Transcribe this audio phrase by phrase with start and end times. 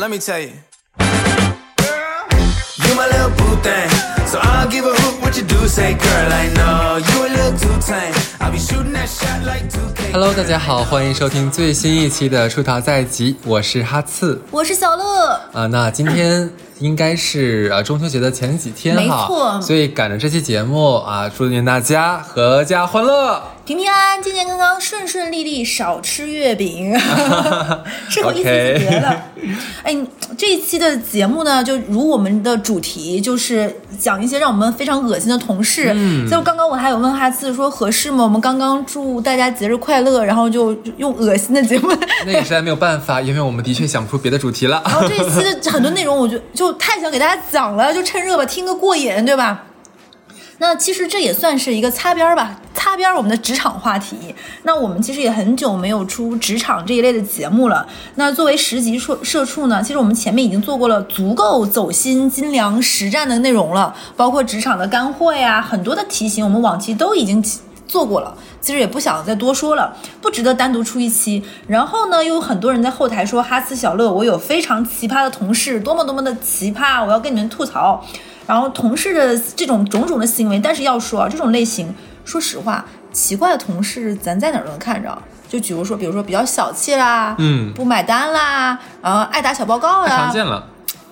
[0.00, 0.52] Let me tell you.
[2.78, 3.90] You my little boo thing.
[4.26, 6.32] So I'll give a hoot what you do say, girl.
[6.32, 8.14] I know you a little too tame.
[8.40, 10.12] I'll be shooting that shot like 2K.
[10.12, 23.42] Hello，大家好，欢迎收听最新一期的《出逃在即》，我是哈刺我是小乐，啊、那今天应该是呃中秋节的前几天没哈，错所以赶着这期节目啊，祝愿大家阖家欢乐。
[23.70, 26.92] 平平安安，健健康康，顺顺利利，少吃月饼，
[28.08, 29.26] 适合一起 OK 节了。
[29.84, 29.96] 哎，
[30.36, 35.92] 这一期的节目呢，就如我们的主题，就是讲一些让我们非常恶心的同事。
[35.94, 38.24] 嗯就刚刚我还有问哈次说合适吗？
[38.24, 41.92] 我们刚刚祝大家节日快乐，然后就用恶心的节目。
[42.26, 44.82] 那也实在没有办法，因为我们的确想不出别的主题了。
[44.84, 49.66] 然后这一期的很多内容，我就就太想给大家讲了，就趁热吧，听个过瘾，对吧？
[50.62, 54.34] 那其实这也算是一个擦边儿吧，擦边儿我们的职场话题。
[54.64, 57.86] 那我们其实也很久没有出职场这一类的节目了。
[58.16, 67.42] 那作为十级社社畜呢，其实我们前面已经做过了足够走心、精良、实战的内容了，包括职场的干货呀，很多的题型我们往期都已经
[67.88, 71.42] 做过了，其实也不想再多说了，不值得单独出一期。
[71.66, 78.04] 然后呢，又有很多人在后台说哈斯小乐，我有非常奇葩的同事，多么多么的奇葩，我要跟你们吐槽。
[78.50, 85.16] 然后同事的这种种种的行为，但是要说啊，这种类型，说实话，奇怪的同事咱在哪儿都能看着。
[85.48, 90.64] 就比如说，比如说比较小气啦，嗯不买单啦，然后爱打小报告太啦，常见了，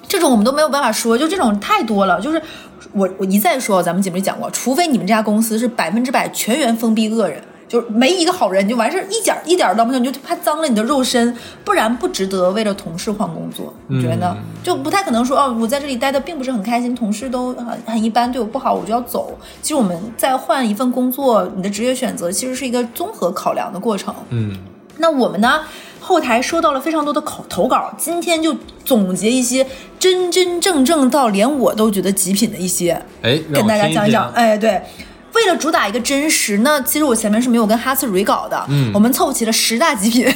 [0.09, 2.21] 这种我们都没有办法说，就这种太多了。
[2.21, 2.43] 就是
[2.91, 13.73] 我我一再说，咱们节目里讲过，除非你们这家公司是百分之百全员封闭恶人，就是没一个好人，你就完事儿，一点儿一点儿都不行，你就怕脏了你的肉身，不然不值得为了同事换工作。
[13.89, 14.35] 你觉得呢？
[14.65, 19.39] 就不太可能说哦，我在这里待的并不是很开心，同事都很很一般，对我不好，我就要走。
[19.61, 24.15] 其实我们在换一份工作，你的职业选择其实是一个综合考量的过程。
[24.31, 24.57] 嗯，
[24.97, 25.61] 那我们呢，
[26.01, 29.67] 后台收到了非常多的口投稿，今天就总结一些
[29.99, 34.31] 真真正正到连我都觉得极品的一些，哎，跟大家讲一讲。
[34.31, 34.81] 哎，对。
[35.39, 40.27] 为了主打一个真实，那其实我前面是没有跟哈次 re 稿的，嗯我们凑齐了十大极品，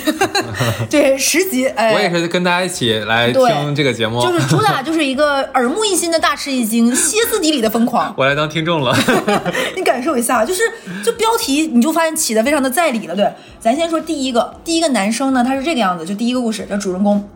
[0.89, 8.97] 对，十集，哎，我也是跟大家一起来听这个节目，就是主打就是一个耳目一新的大吃一惊、 歇斯底里的疯狂，我来当听众了。
[9.77, 10.63] 你感受一下，就是
[11.05, 13.17] 就标题你就发现起的非常的在理了。
[13.17, 17.29] 对，咱先说第一个，第一个男生呢，他是这个样子，就第一个故事，叫主人公。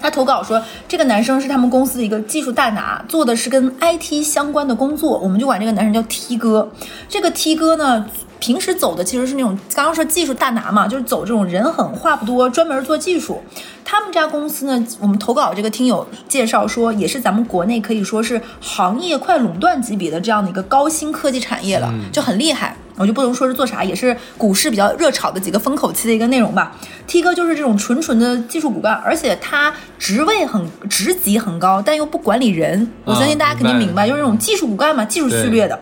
[0.00, 6.70] 他投稿说，这个男生是他们公司的一个技术大拿，做的是跟 IT 相关的工作，我们就管这个男生叫 T 哥。
[7.08, 8.06] 这个 T 哥呢，
[8.40, 13.40] 平时走的其实是那种刚刚说技术大拿嘛，就是走这种人狠话不多，专门做技术。
[13.84, 22.76] 他们家公司呢，我们投稿这个听友介绍说，也是咱们国内可以说是行业快垄断级别的这样的一个高新科技产业了，就很厉害。
[22.96, 26.76] 我就不能说是做啥，也是股市比较热炒的几个风口期的一个内容吧。
[27.06, 32.90] T 哥就是这种纯纯的技术骨干，而且他职位很职级很高，但又不管理人。
[33.04, 35.78] 我相信大家肯定明白明白，就是这种技术骨干嘛，技术序列的。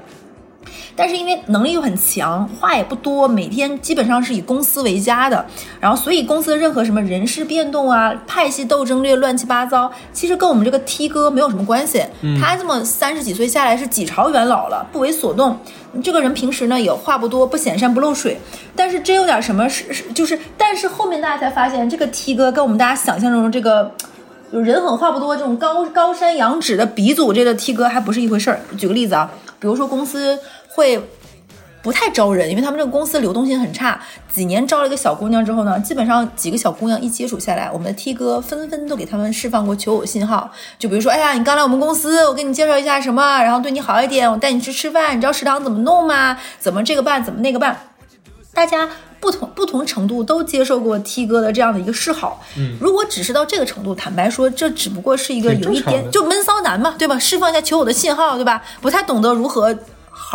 [0.96, 5.44] 但是因为能力又很强，话也不多，每天基本上是以公司为家的，
[5.78, 12.02] 然后所以公司的任何什么人事变动啊、派系斗争这些乱七八糟，其实跟我们这个 T 哥没有什么关系。
[12.40, 15.58] 他这么三十几岁下来是几朝元老了，不为所动。
[16.02, 18.40] 这个人平时呢也话不多，不显山不漏水，
[18.74, 23.92] 但是真有点什么是是就是，但是后面大家才发现，这个 T 哥跟我们大家想象中的这个。
[24.52, 28.60] 就人狠话不多，这种高高山仰止的鼻祖，这个 T 哥还不是一回事儿。
[28.78, 29.28] 举个例子啊，
[29.58, 30.38] 比如说公司
[30.76, 31.02] 会
[31.82, 33.98] 不太招人，因为他们这个公司流动性很差。
[34.28, 40.50] 几年招了一个小姑娘之后呢，基本上几个小姑娘一接触下来，我们的 T 哥纷纷都给他们释放过求偶信号。
[40.78, 46.36] 就比如说，哎呀，你刚来我们公司，我给你介绍一下什么，然后对你好一点，我带你去吃饭，你知道食堂怎么弄吗？
[46.58, 47.78] 怎么这个办，怎么那个办？
[48.52, 48.88] 大家
[49.20, 52.42] 不同不同程度都接受过 T 哥的这样的一个示好。
[52.58, 57.18] 嗯，如果只是到这个程度，坦白说，这只不过是一个有一点就闷骚男嘛，对吧？
[57.18, 58.62] 释放一下求偶的信号，对吧？
[58.80, 59.76] 不太懂得如何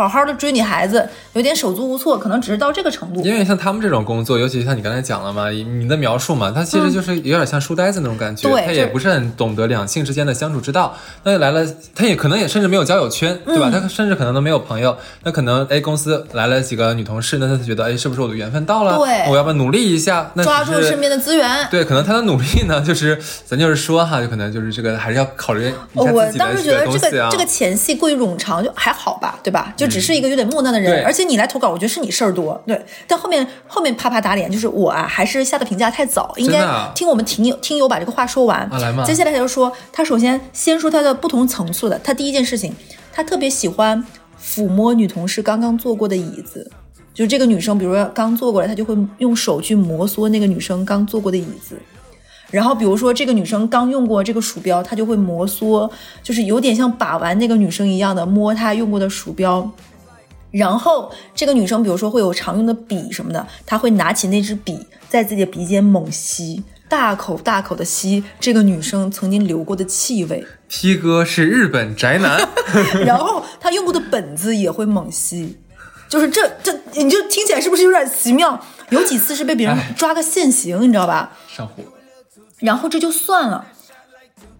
[0.08, 3.20] 好好的追女孩子，有点手足无措，可能只是到这个程度。
[3.22, 10.94] 因为像他们这种工作，尤其像你刚才讲了嘛，你的描述嘛，他其实就是有点像书呆子那种感觉，嗯对他也不是很懂得两性之间的相处之道。
[11.24, 13.70] 那来了，他也可能也甚至没有交友圈，对吧？
[13.72, 14.96] 嗯他甚至可能都没有朋友。
[15.24, 18.98] 那可能哎，公司来了几个女同事，那他就觉得哎，是不是我的缘分到了？
[18.98, 20.30] 对我要不要努力一下？
[20.34, 21.68] 那抓住身边的资源。
[21.70, 26.82] 对，可能他的努力呢，就是咱就是说哈，就可能就是这个还是要考虑一下自己的当时觉得。
[26.86, 29.72] 这个这个前戏过于冗长，就还好吧，对吧？
[29.76, 32.80] 就只是一个有点木讷的人，而且你来投稿，我觉得是你事儿多，对。
[33.06, 38.60] 但后面后面啪啪打脸，就是我啊，还是下的评价太早，应该听我们听友听友把这个话说完。
[38.70, 42.74] 啊接下来他就说，他首先先说他的不同层次的，他第一件事情，
[43.12, 44.04] 他特别喜欢
[44.42, 46.70] 抚摸女同事刚刚坐过的椅子。
[47.14, 51.78] 就是这个女生，比如说刚坐过来，他就会用手去摩挲那个女生刚坐过的椅子。
[52.52, 55.90] 然后比如说这个女生刚用过这个鼠标，她就会摩挲，
[56.22, 59.68] 就是有点像把玩那个女生一样的摸她用过的鼠标。
[60.50, 64.78] 然后这个女生，比如说会有常用的笔什么的，她会拿起那支笔，
[65.08, 70.46] 在自己的鼻尖猛吸，大口大口的吸这个女生曾经留过的气味。
[70.68, 72.46] T 哥是日本宅男，
[73.06, 75.56] 然后他用过的本子也会猛吸，
[76.06, 78.60] 就是这这，你就听起来是不是有点奇妙？
[78.90, 81.32] 有几次是被别人抓个现行，你知道吧？
[81.48, 81.82] 上火。
[82.62, 83.66] 然后这就算了，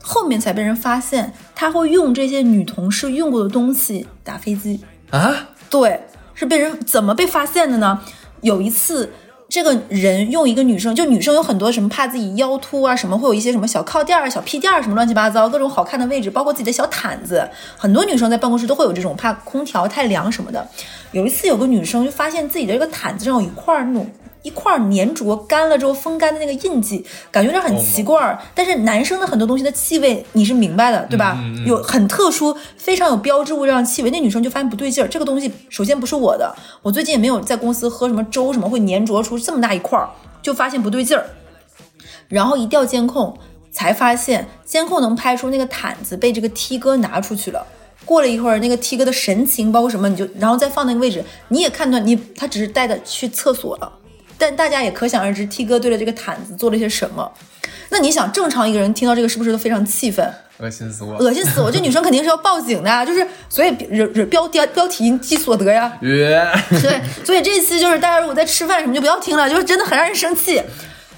[0.02, 4.81] 后面才被人发现他会用这些女同事用过的东西打飞机。
[5.10, 6.00] 啊，对，
[6.34, 8.00] 是被人怎么被发现的呢？
[8.40, 9.12] 有一次，
[9.49, 17.48] 这个人用一个女生，就女生有很多什么怕自己腰突啊，什么会有一些什么小靠垫儿、小屁垫儿什么乱七八糟，各种好看的位置，包括自己的小毯子。
[17.76, 20.66] 很多女生在办公室都会有这种怕空调太凉什么的。
[21.12, 24.10] 有一次，有个女生就发现自己的这个毯子上有一块儿那种。
[24.43, 28.39] 一块儿粘着干了之后风干的那个印记，感觉有点很奇怪儿。
[28.55, 31.39] 但是男生的很多东西的气味你是明白的，对吧？
[31.65, 34.11] 有很特殊、非常有标志物这样的气味。
[34.11, 40.09] 那女生就发现不对劲儿，这个东西首先不是我的，我最近也没有在公司喝什么粥什么会粘着出这么大一块儿，
[40.43, 41.25] 就发现不对劲儿。
[42.29, 43.39] 然后一调监控，
[43.71, 47.65] 才发现监控能拍出那个毯子被这个 T 哥拿出去了。
[48.05, 53.93] 过了一会儿，那个 T 哥的神情包括什么，你就然后再放那个位置，你也看断你他只是带着去厕所了。
[54.43, 57.31] 但大家也可想而知，T 哥对着这个毯子做了些什么。
[57.91, 60.35] 那你想，正常一个人听到这个是不是都非常气愤？
[60.59, 61.15] 恶心死我！
[61.19, 61.71] 恶心死我！
[61.71, 63.71] 这女生肯定是要报警的啊，就是所以
[64.29, 65.93] 标标标题即所得呀。
[66.00, 70.61] 约，对，所以这一期就是大家如果在吃饭什么就不要听了，就是真的很让人生气。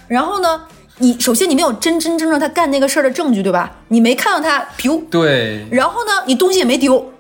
[0.07, 0.65] 然后呢，
[0.99, 3.73] 你首先你没有真真正正他干那个事儿的证据，对吧？
[3.89, 7.13] 你没看到他，丢，对，然后呢，你东西也没丢，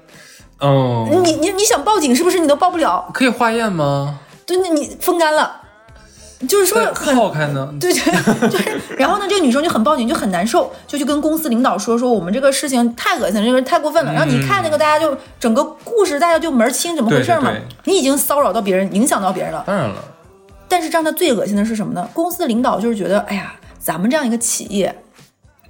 [0.60, 3.08] 哦，你你你想报警是不是你都报不了？
[3.14, 4.18] 可以化验吗？
[4.46, 5.62] 对，那你风干了，
[6.46, 7.72] 就是说很好开呢？
[7.80, 14.12] 对对，就是，然后呢，这个女生就很报警，就很难受，就去跟公司领导说，说我们这个事情太恶心了，这个太过分了。
[14.12, 17.52] 然后你看那个，大家就整个故事，大家就门儿清，怎么回事嘛？
[17.84, 19.64] 你已经骚扰到别人，影响到别人了。
[19.66, 19.96] 当然了，
[20.68, 22.08] 但是让他最恶心的是什么呢？
[22.12, 24.94] 公司的领导就是觉得，哎呀，咱们这样一个企业，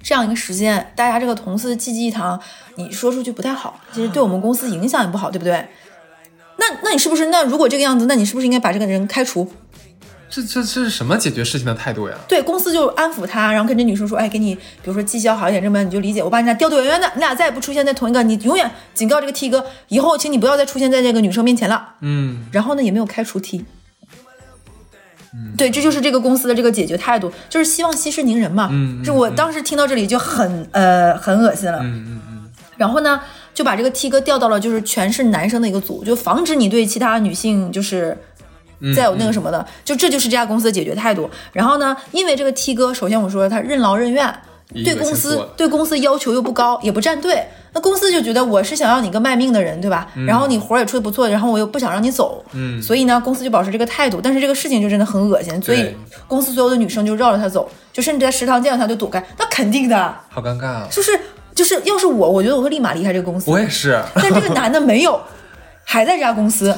[0.03, 2.39] 这样一个时间，大家这个同事济济一堂，
[2.75, 5.67] 你说出去不太好，其实对我们公司影响也不好，对不对？
[6.57, 7.25] 那那你是不是？
[7.25, 9.51] 那如果这个样子，那你是不是应该把这个人开除？
[10.35, 12.15] 这这这是什么解决事情的态度呀？
[12.27, 21.93] 对公司就安抚他，然后跟这女生说，哎，给你比如说绩效好一点，这么你就理解，我把你俩调走远远的，你俩再也不出现在同一个，你永远警告这个 T 哥，以后请你不要再出现在这个女生面前了。
[22.01, 23.63] 嗯，然后呢，也没有开除 T。
[25.57, 28.67] 对，这就是这个公司的这个解决态度，就是希望息事宁人嘛。
[28.71, 31.79] 嗯嗯就我当时听到这里就很呃很恶心了。
[31.79, 33.21] 嗯嗯嗯，然后呢，
[33.53, 38.17] 就把这个 T 哥调到了就是全是男生的一个组，就防止你对其他女性就是
[38.95, 41.29] 再有那个什么的，就这就是这家公司的解决态度。
[41.51, 44.33] 然后呢，因为这个 T 哥，首先我说他任劳任怨，
[44.83, 50.07] 对公司对公司要求又不高，也不站队，那公司就觉得我是想要你个卖命的人，对吧？
[50.27, 54.19] 然后你活儿也出的不错，然后我又不想让你走，嗯所以呢，公司就保持这个态度。
[54.21, 55.95] 但是这个事情就真的很恶心，所以
[56.27, 60.87] 公司所有的女生就绕着他走，就甚至在食堂见到他就躲开，那肯定的，好尴尬啊！
[60.89, 61.11] 就是
[61.53, 63.49] 就是，要是我，我觉得我会立马离开这个公司。
[63.49, 65.21] 我也是，但这个男的没有，
[65.85, 66.75] 还在这家公司，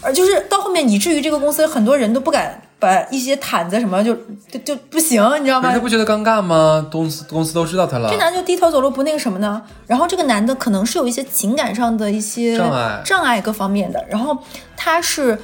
[0.00, 4.14] 而就是到后面以至于这个公司很多人都不敢把一些毯子什么就
[4.50, 5.78] 就就不行，你知道吗他？
[5.78, 6.86] 不觉得尴尬吗？
[6.92, 9.62] 公司公司都知道他了这，男的就低头走路不那个什么呢？
[9.86, 14.36] 然后这个男的可能是有一些情感上的一些障碍障碍各方面的，然后
[14.76, 15.38] 他是。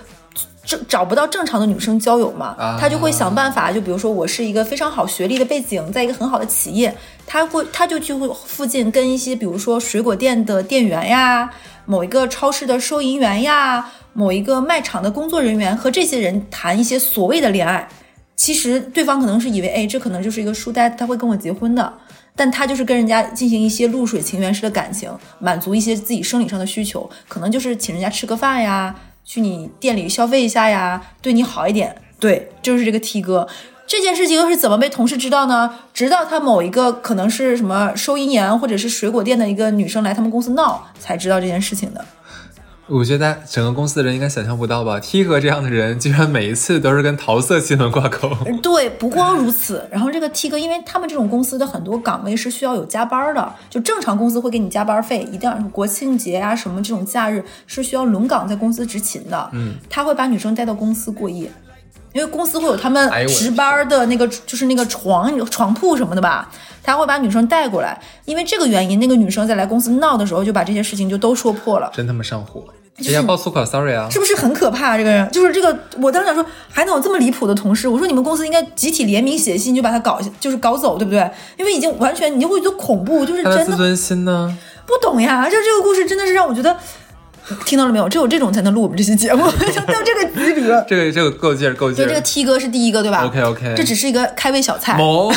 [0.65, 11.51] 正找不到正常的女生交友嘛，啊他就会想办法，就比如说我是一个非常好学历的背景，在一个很好的企业，他会他就去会附近跟一些比如说水果店的店员呀，
[11.85, 17.89] 某一个超市的收银员呀，某一个卖场的工作人员和这些人谈一些所谓的恋爱，
[18.37, 21.93] 其实对方可能是以为，哎，这可能就是一个书呆子，他会跟我结婚的。
[22.35, 31.95] 但他就是跟人家进行一些露水情缘式的感情，满足一些自己生理上的需求，可能就是请人家吃个饭呀，去你店里消费一下呀，对你好一点。
[32.19, 33.47] 对，就是这个 T 哥。
[33.93, 35.71] 这件事情又是怎么被同事知道呢？
[35.93, 42.03] 直到他某一个可能是什么收银员或者是水果店的一个女生来他们公司闹，才知道这件事情的。
[42.87, 48.31] 我觉得整个公司的人应该想象不到吧？T 哥这样的人，居然每一次都是跟桃色新闻挂钩。
[48.63, 59.51] 对，不光如此，然后这个 T 哥，因为他们这种公司的很多岗位是需要有加班的，就正常公司会给你加班费，一定要国庆节啊什么这种假日是需要轮岗在公司执勤的。
[59.53, 61.51] 嗯，他会把女生带到公司过夜，
[62.13, 66.51] 因为公司会有他们值班的那个，就是那个床床铺什么的吧，
[66.83, 71.91] 他会把女生带过来，因为这个原因，那个女生在来公司闹的时候就把这些事情就都说破了。
[71.95, 72.65] 真他妈上火！
[72.99, 74.07] 哎呀，爆粗口，sorry 啊。
[74.11, 74.99] 是不是很可怕？
[74.99, 77.89] 这个人就是这个，我当时想说，还能有这么离谱的同事？
[77.89, 81.29] 我说你们公司应该集体联名写信，就把他搞，就是搞走，对不对？
[81.57, 84.57] 因为已经完全，你就会觉得恐怖，就是真的自尊心呢？
[84.87, 85.49] 不懂呀。
[85.49, 86.77] 就这个故事真的是让我觉得，
[87.67, 88.09] 听到了没有？
[88.09, 90.63] 只有这种才能录我们这期节目， 就到这个级别。
[90.89, 92.07] 这个这个够劲儿，够劲儿。
[92.07, 94.97] 对这个 T 哥是第一个，对吧 OK，OK 这只是一个开胃小菜。
[94.97, 95.33] 某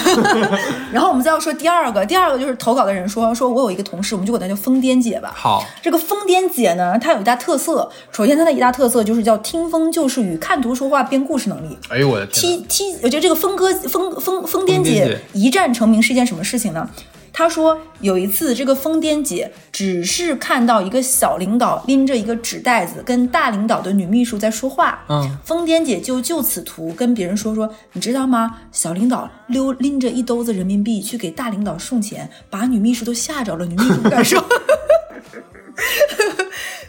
[0.92, 5.34] 然后我们再要说第二个，第二个就是投稿的人说，说我有一个同事，我们就管他叫疯癫姐吧。
[5.36, 7.90] 好，这个疯癫姐呢，她有一大特色。
[8.12, 11.78] 首先，她的一大特色就是叫听风就是雨，看图说话，编故事能力。
[11.90, 16.88] 哎呦我的天 T T，我觉得这个疯哥疯疯疯癫姐一战成名是一件什么事情呢？
[17.38, 28.62] 她说有一次，这个疯癫姐只是看到一个小领导拎着一个纸袋子跟大领导的女秘书在说话，嗯，疯癫姐就就此图跟别人说说，你知道吗？
[28.72, 34.42] 小领导溜拎着一兜子人民币去给大领导送钱，把女秘书都吓着了，女秘书不敢 说。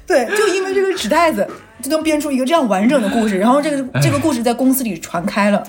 [0.06, 1.44] 对，就因为这个纸袋子，
[1.82, 5.66] 就能编出一个这样完整的故事，然后这个这个故事在公司里传开了。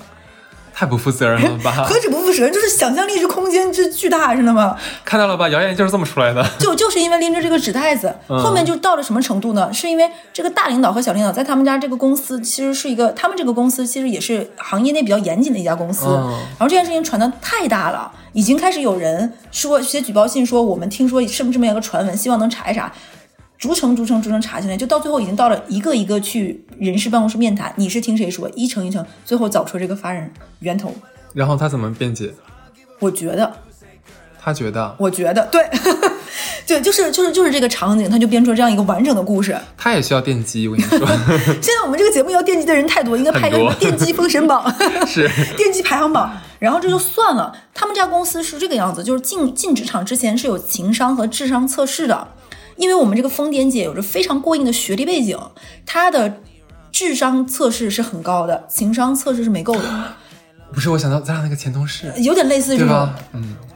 [0.78, 1.72] 太不负责任了吧？
[1.90, 4.76] 何止不负责任，就是想象力之空间之巨大，知道吗？
[5.04, 5.48] 看到了吧？
[5.48, 6.48] 谣言就是这么出来的。
[6.60, 9.72] 就就是因为拎着这个纸袋子，嗯后面就到了什么程度呢？
[9.72, 16.06] 是因为这个大领导和小领导在他们家这个公司，其实是一个，他们这个公司其实也是行业内比较严谨的一家公司。
[16.06, 22.92] 嗯然后这件事情传的太大了，已经开始有人说写举报信说，我们听说是不是这么样一个传闻，希望能查一查。
[23.58, 30.94] 逐层逐层逐层查进来，就到最后已经到了一个一个去人事办公室面谈，你是听谁说，一层一层，最后找出这个发人源头。
[31.34, 32.32] 然后他怎么辩解？
[33.00, 33.52] 我觉得
[34.40, 35.68] 他觉得我觉得对，
[36.66, 39.56] 对，就是就是就是这个场景，他就编出了这样一个完整的故事。
[39.76, 41.06] 他也需要电击，我跟你说，
[41.60, 44.72] 现在我们这个节目要电击的人太多，应该拍一个电击封神榜，
[45.04, 46.32] 是电击排行榜。
[46.60, 52.28] 然后这就算了，他们家公司是这个样子，就是进进职场之前是有情商和智商测试的，
[52.78, 55.38] 因为我们这个疯癫姐有着非常过硬的学历背景，
[55.84, 56.40] 她的
[56.90, 59.82] 智商测试是很高的，情商测试是没够的，
[60.72, 63.08] 不是我想到咱俩那个前同事，有点类似于这种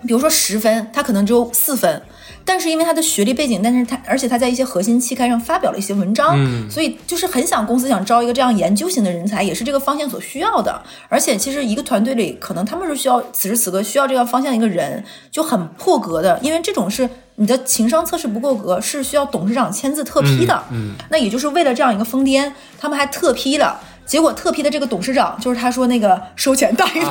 [0.07, 2.03] 比如说十分，他可能只有四分，
[2.45, 6.69] 但是因为他的学历背景，但是他而且他在一些核心期刊上发表了一些文章，嗯。
[6.69, 10.83] 所以就是很想公司想招一个这样研究型的人才，也是这个方向所需要的。
[11.09, 20.63] 而且其实一个团队里，可能他们是需要此时此刻需要这个方向一个人，就很破格的，因为这种是你的情商测试不够格，是需要董事长签字特批的。
[20.71, 23.81] 嗯那也就是为了这样一个疯癫，他们还特批了。
[24.05, 27.11] 结果特批的这个董事长，就是他说那个收钱大领导，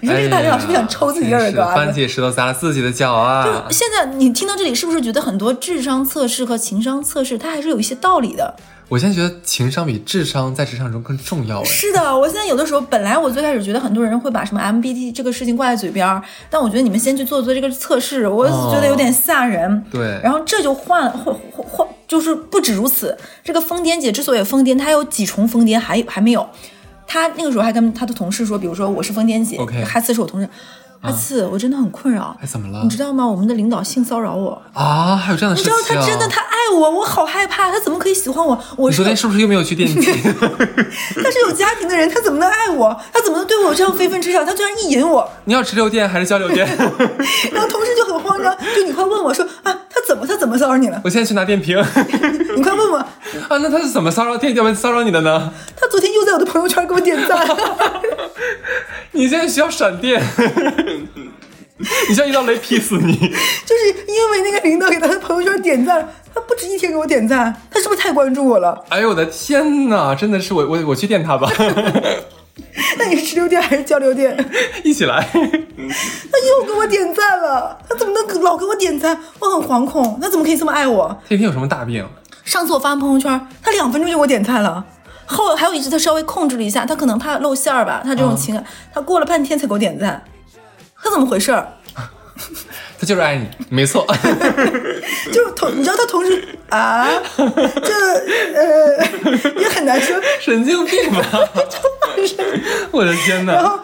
[0.00, 1.74] 你说这个大领导是不是想抽自己耳朵啊？
[1.74, 3.44] 哎真是番茄石头砸了自己的脚啊！
[3.44, 8.54] 就现在你听到这里，是不是觉得很多智商测试和情商测试，它还是有一些道理的？
[8.92, 11.64] 我现在觉得情商比智商在职场中更重要哎。
[11.64, 19.82] 是的，我现在有的时候，本来我最开始觉得很多人会把什么 MBT 这个事情挂在嘴边儿，但我觉得你们先去做做这个测试，我觉得有点吓人。
[19.90, 26.46] 对然后这就换换换换，就是不止如此，这个疯癫姐之所以疯癫，她有几重疯癫，还还没有。
[27.06, 29.56] 她那个时候还跟她的同事说，比如说我是疯癫姐
[29.86, 30.46] 哈次是我同事，
[31.02, 32.36] 哈次、我真的很困扰。
[32.40, 32.88] 哎，怎么了你？
[32.88, 33.26] 知道吗？
[33.26, 36.00] 我们的领导性骚扰我，啊，还有这样的事情你知道？
[36.00, 38.58] 他真的他爱我，我好害怕，他怎么可以喜欢我？
[38.76, 40.00] 我昨天是不是又没有去电梯？
[41.22, 42.96] 他是有家庭的人，他怎么能爱我？
[43.12, 44.46] 他怎么能对我有这样非分之想？
[44.46, 46.66] 他居然意淫我，你要直流电还是交流电？
[47.52, 51.00] 然后同事就很慌张，就你快问我说啊，他怎么他怎么骚扰你了？
[51.04, 51.76] 我现在去拿电瓶。
[51.76, 51.86] 啊，
[52.56, 55.52] 你快问问啊，那他是怎么骚扰电要不骚扰你的呢？
[55.76, 57.46] 他昨天又在我的朋友圈给我点赞，
[59.12, 60.22] 你现在需要闪电，
[62.08, 63.14] 你像一道雷劈死你。
[63.16, 68.84] 就是因为那个领导给他的朋友圈点赞，他不止一天给我点赞，他是不是太关注我了？
[68.88, 71.50] 哎呦我的天哪，真的是我我我去电他吧，
[72.98, 74.36] 那你是直流电还是交流电？
[74.84, 75.26] 一起来。
[75.32, 79.18] 他又给我点赞了，他怎么能老给我点赞？
[79.38, 81.16] 我很惶恐，他怎么可以这么爱我？
[81.28, 82.06] 天天有什么大病？
[82.44, 84.84] 上次我发完朋友圈，他两分钟就给我点赞了。
[85.24, 90.22] 后还有一次，他稍微控制了一下，他可能怕露馅儿吧，他这种情感，他过了半天才给我点赞，
[91.02, 91.72] 他怎么回事儿？
[93.02, 94.06] 他就是爱你，没错。
[95.32, 97.04] 就是同，你知道他同时啊，
[97.36, 97.92] 这
[98.54, 98.96] 呃
[99.60, 100.16] 也很难说。
[100.40, 101.48] 神经病吧！
[102.92, 103.54] 我的天哪！
[103.54, 103.76] 然后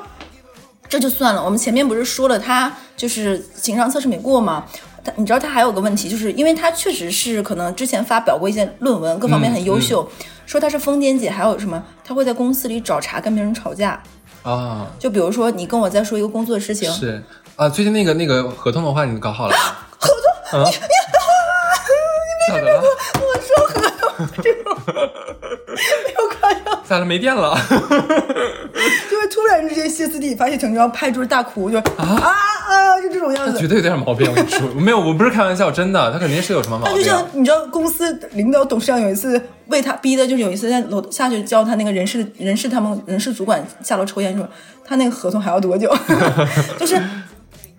[0.89, 4.65] 这就算了，我们前面不是说了他就是情商测试没过吗？
[5.05, 10.09] 他你知道他还有个问题，就是因为他确实是可能之前发表过一些论文，各方面很优秀，
[10.47, 14.01] 说他是疯癫姐，还有什么他会在公司里找茬跟别人吵架。
[14.45, 17.21] 啊，就比如说你跟我在说一个工作的事情，是
[17.59, 19.63] 啊，最近那个那个合同的话，你搞好了吗？
[19.99, 20.09] 合
[20.53, 20.61] 同？
[20.63, 20.71] 啊？
[22.49, 22.81] 咋的了？
[22.81, 23.81] 我说合
[24.17, 27.05] 同这种没有夸张，咋了？
[27.05, 27.59] 没电了？
[29.11, 33.67] 就会突然之间歇斯底里发泄成这样，拍桌大哭，就啊啊就这种样子绝。
[33.67, 34.31] 对有点毛病。
[34.31, 36.95] 我跟你说，没有，我不是开玩笑，真的，他肯定是有什么毛病。
[36.95, 44.49] 他就像你知道，公司领导董事长有一次为他逼的，就是有一次在楼下去教他那个人事人事他们人事主管下楼抽烟说，
[44.85, 45.93] 他那个合同还要多久？
[46.79, 46.97] 就是。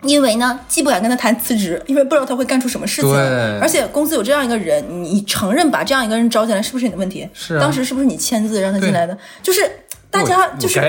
[0.02, 7.28] 因为呢，既不敢跟他谈辞职，因为不知道他会干出什么事情，对而且公司有这样一个人，你承认把这样一个人招进来，是不是你的问题？
[7.34, 9.16] 是啊当时是不是你签字让他进来的？
[9.42, 9.60] 就是
[10.10, 10.80] 大家就是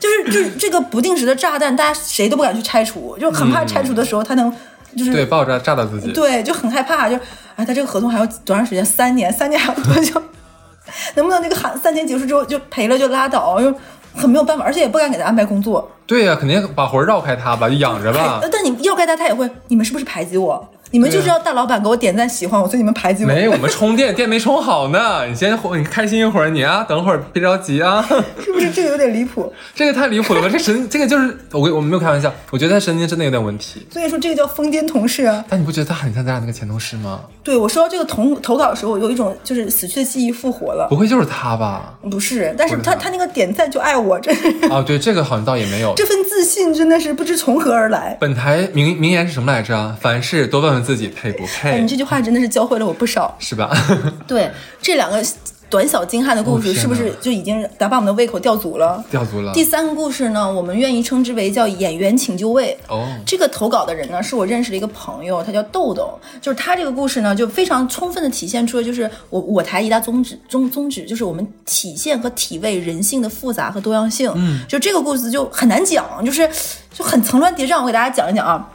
[0.00, 4.52] 就是 就是这个不定时的炸弹，大家谁都不敢去拆除，就很怕拆除的时候他能
[4.96, 6.12] 就是对，爆炸炸到自己。
[6.12, 7.16] 对，就很害怕，就
[7.54, 8.84] 哎，他这个合同还要多长时间？
[8.84, 10.20] 三年，三年还要多久？
[11.16, 13.60] 能不能那个喊三年结束之后就赔了就拉倒？
[13.60, 13.74] 就
[14.16, 15.90] 很没有办法，而且也不敢给他安排工作。
[16.06, 18.48] 对呀、肯定把活儿绕开他吧，就养着吧哎。
[18.50, 20.68] 但你要开他，他也会，你们是不是排挤我？
[20.96, 23.28] 你们就知道大老板给我点赞喜欢我，所以你们排挤我。
[23.28, 25.26] 没有，我们充电， 电没充好呢。
[25.26, 28.02] 你先你开心一会儿，你啊，等会儿别着急啊。
[28.42, 29.52] 是不是这个有点离谱？
[29.74, 30.48] 这个太离谱了吧？
[30.50, 33.86] 这神，这个就是我我没有开玩笑，我觉得他神经真的有点问题。
[33.92, 35.44] 所以说这个叫疯癫同事啊。
[35.50, 37.20] 但你不觉得他很像咱俩那个前同事吗？
[37.44, 40.86] 对我收到这个投投稿的时候，有一种就是死去的记忆复活了。
[40.88, 41.92] 不会就是他吧？
[42.10, 45.92] 不是，但是他他他那个点赞就爱我，真是哦，对，这个好像倒也没有。
[45.98, 48.16] 这份自信真的是不知从何而来。
[48.18, 49.94] 本台名名言是什么来着啊？
[50.00, 53.34] 凡事多问问自己配不哎，配你，这句话真的是教会了我不少。
[53.38, 53.70] 是吧？
[54.28, 54.50] 对
[54.80, 55.22] 这两个
[55.68, 59.04] 短小精悍的故事，是不是就已经打把我们的胃口吊足了？
[59.10, 59.52] 吊足了。
[59.52, 62.78] 第三个故事呢，我们愿意称之为叫演员请就位。
[62.88, 66.16] 哦，这个投稿的人呢，是我认识的一个朋友，他叫豆豆。
[66.40, 74.30] 就是他这个故事呢，就非常充分的体现出了，就是我我台一大宗旨宗宗旨，就是我们体现和体味人性的复杂和多样性。
[74.36, 76.48] 嗯，就这个故事就很难讲，就是
[76.94, 77.80] 就很层峦叠嶂。
[77.80, 78.70] 我给大家讲一讲啊。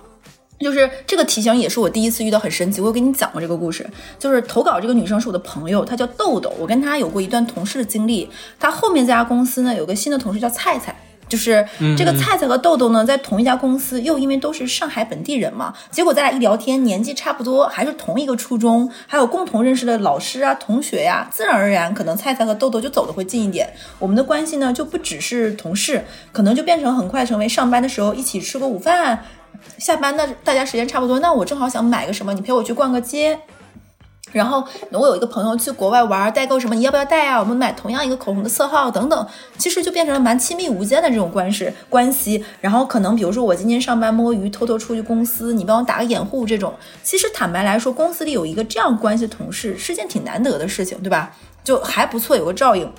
[0.61, 2.79] 就是这个题型也是我第一次遇到，很神奇。
[2.79, 8.29] 我有跟你讲过这个故事，就是投稿这个女生是我的朋友，她叫豆豆，我跟她有过一段同事的经历。
[8.59, 10.95] 她后面这家公司呢有个新的同事叫菜菜。
[11.29, 11.65] 就是
[11.97, 23.69] 这个菜菜和豆豆呢，在同一家公司，又因为都是上海本地人嘛，结果咱俩一聊天，年纪差不多，还是同一个初中，还有共同认识的老师啊、同学呀、自然而然，可能菜菜和豆豆就走的会近一点。
[23.97, 26.03] 我们的关系呢，就不只是同事，
[26.33, 29.23] 可能就变成很快成为上班的时候一起吃个午饭，
[29.77, 33.39] 下班那大家时间差不多，那我正好想买个什么，你陪我去逛个街。
[34.31, 37.37] 然后我有一个朋友去国外玩，代购什么，你要不要带啊？
[37.37, 42.41] 我们买同样一个口红的色号等等，其实就变成了蛮亲密无间的这种关系关系。
[42.61, 51.35] 然后可能比如说我今天上班摸鱼，偷偷出去公司，你帮我打个掩护这种，其实坦白来说，公司里有一个这样关系的同事是件挺难得的事情，对吧？
[51.65, 52.89] 就还不错，有个照应。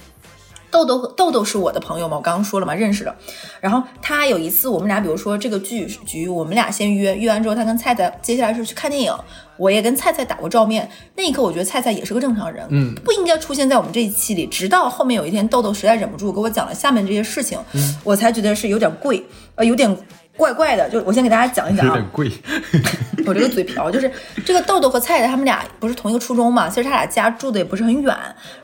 [0.73, 3.15] 豆豆豆豆是我的朋友嘛，我刚刚说了嘛，认识的。
[3.61, 9.15] 然后他有一次，我们俩比如说这个剧局，我们俩先约，约完之后，他跟菜菜接下来是去看电影，
[9.59, 10.89] 我也跟菜菜打过照面。
[11.15, 14.47] 那一刻，我觉得菜菜也是个正常人，嗯，不应该出现在我们这一期里。
[14.47, 17.59] 直到后面有一天，豆豆实在忍不住给我讲了下面这些事情，
[18.03, 19.23] 我才觉得是有点贵，
[19.57, 19.95] 呃，有点
[20.43, 20.91] 怪怪的。
[20.91, 22.31] 就我先给大家讲一讲啊有点，贵。
[23.25, 24.11] 我这个嘴瓢，就是
[24.45, 28.17] 这个豆豆和菜菜他们俩不是同一个初中嘛，其实他俩家住的也不是很远，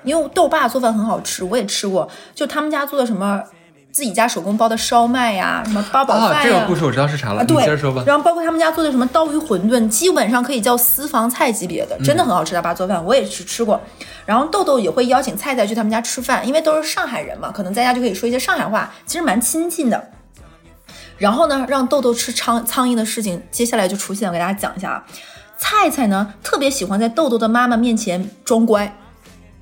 [0.03, 3.41] 因为豆爸做饭很好吃，我也吃过，就他们家做的什么
[3.93, 8.03] 自己家手工包的烧麦呀，什么八宝饭呀、啊，这个故事我知道是啥了，啊，你对，接着说吧。
[8.05, 12.53] 然后包括他们家做的什么刀鱼馄饨，基本上可以叫私房菜级别的，真的很好吃。
[12.57, 13.81] 他爸做饭我也是吃过。
[14.27, 20.11] 然后豆豆也会邀请菜菜去他们家吃饭，因为都是上海人嘛，可能在家就可以说一些上海话，其实蛮亲近的。
[21.19, 25.05] 然后呢，让豆豆吃苍苍蝇的事情，接下来就出现了，我给大家讲一下啊。
[25.59, 28.97] 菜菜呢，特别喜欢在豆豆的妈妈面前装乖，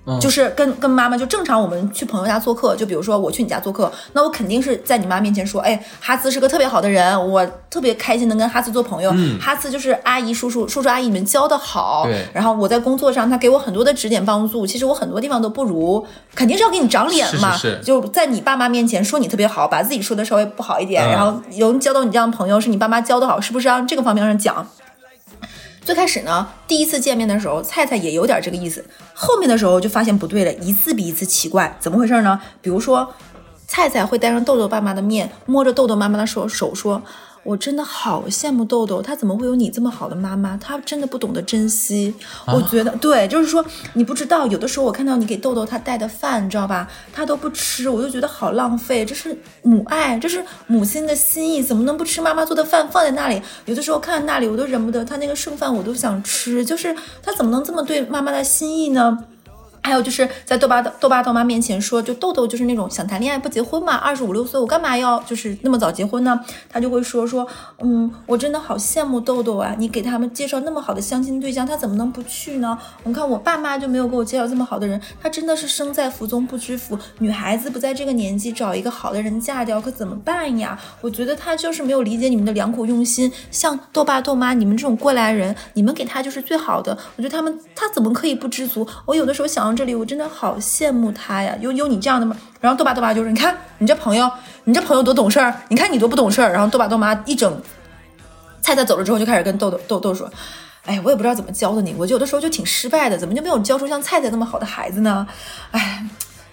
[0.06, 0.18] 嗯。
[0.20, 17.82] 就是跟跟妈妈就正常，我们去朋友家做客，就比如说我去你家做客，那我肯定是在你妈面前说，哎，哈兹是个特别好的人，我特别开心能跟哈兹做朋友，哈兹就是阿姨叔叔叔叔阿姨你们教的好，然后我在工作上他给我很多的指点帮助，其实我很多地方都不如，肯定是要给你长脸嘛，是是是。
[17.82, 21.10] 就在你爸妈面前说你特别好，把自己说的稍微不好一点，嗯。
[21.10, 24.66] 然后有人交到你这样的朋友是你爸妈教的好，是不是让这个方面上讲？
[25.87, 28.85] 最开始呢，第一次见面的时候，菜菜也有点这个意思。
[29.14, 32.40] 后面的时候就发现不对了，一次比一次奇怪，怎么回事呢？
[32.61, 33.14] 比如说，
[33.68, 37.01] 菜菜会带上豆豆爸妈的面，摸着豆豆妈妈的手手说
[37.46, 40.56] ：“我真的好羡慕豆豆，他怎么会有你这么好的妈妈？
[40.56, 42.12] 他真的不懂得珍惜。
[42.46, 49.04] 我觉得对，就是说你不知道，有的时候我看到你给豆豆他带的饭，你知道吧，他都不吃，我就觉得好浪费。
[49.04, 53.40] 这是母爱，这是母亲的心意，怎么能不吃妈妈做的饭放在那里？
[53.66, 59.16] 有的时候看那里，我都忍不得，他那个剩饭我都想吃，就是他怎么能这么对妈妈的心意呢？
[59.87, 66.40] 还有就是在豆爸豆爸豆妈面前说，就豆豆就是那种想谈恋爱不结婚嘛，二十五六岁我干嘛要就是那么早结婚呢？
[66.68, 67.46] 他就会说说，
[67.79, 72.77] 嗯，我真的好羡慕豆豆啊，你给他们介绍那么好的相亲对象，他怎么能不去呢？
[73.05, 76.99] 我看我爸妈就没有给我介绍这么好的人，他真的是生在福中不知福。
[77.20, 80.77] 女孩子不在这个年纪找一个好的人嫁掉，可怎么办呀？
[81.01, 83.31] 我觉得他就是没有理解你们的良苦用心。
[83.53, 86.99] 像豆爸豆妈，你们这种过来人，你们给他就是最好的。
[87.14, 88.85] 我觉得他们他怎么可以不知足？
[89.05, 89.75] 我有的时候想。
[89.76, 92.34] 这里我真的好羡慕他呀，有有你这样的吗？
[92.60, 94.28] 然后豆爸豆妈就是，你看你这朋友，
[94.64, 96.50] 你这朋友多懂事儿，你看你多不懂事儿。
[96.50, 97.60] 然后豆爸豆妈一整，
[98.62, 100.28] 菜菜走了之后就开始跟豆豆豆豆说，
[100.86, 105.26] 哎，我也不知道怎么教的你，我有的时候就挺失败的，怎么就没有教出像菜菜那么好的孩子呢？
[105.72, 106.04] 哎，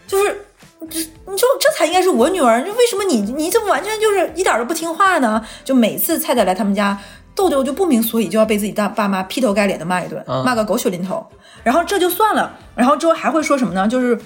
[0.06, 0.46] 就是
[0.90, 5.44] 这你说这才应该是我女儿，为什么你你怎么完全就是一点都不听话呢？
[5.64, 7.00] 就每次菜菜来他们家。
[7.36, 11.26] 豆豆就不明所以，就要被自己大爸妈劈头盖脸的骂一顿，骂个狗血淋头。
[11.64, 13.88] 然后这就算了，然后之后还会说什么呢？
[13.88, 14.20] 就是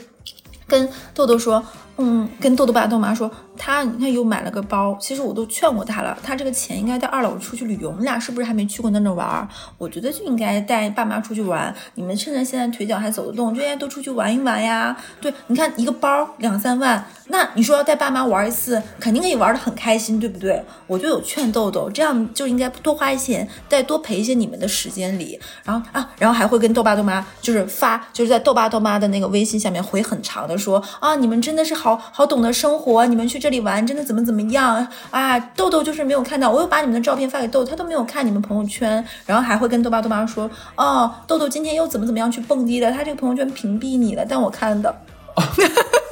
[0.67, 1.63] 跟豆豆说。
[1.99, 4.95] 嗯，跟豆豆爸豆妈说，他你看又买了个包。
[5.01, 7.91] 其实我都劝过他了，他这个钱应该带二老出去旅游。
[7.97, 9.47] 你俩是不是还没去过那那玩？
[9.79, 11.73] 我觉得就应该带爸妈出去玩。
[11.95, 14.95] 你们趁着现在腿脚还走得动，就应该多出去玩一玩呀。
[15.19, 20.63] 对，你看一个包两三万，那你说要带爸妈玩一次，肯定可以玩的很开心，对不对？
[20.85, 25.39] 我就有劝豆豆，这样就应该多花一些钱，再多陪一些你们的时间里。
[25.63, 31.86] 然后啊，然后还会跟豆爸豆妈就是发，就是在豆爸豆妈的那个微信下面回很长的说啊，你们真的是好。
[31.87, 35.39] 好好懂得生活，你们去这里玩真的怎么怎么样啊？
[35.55, 44.93] 豆豆就是没有看到，我又把你们的照片发给豆豆，他都没有看你们朋友圈，然后还会跟豆爸豆妈说，哦，豆豆今天又怎么怎么样去蹦迪的，他这个朋友圈屏蔽你了，但我看到。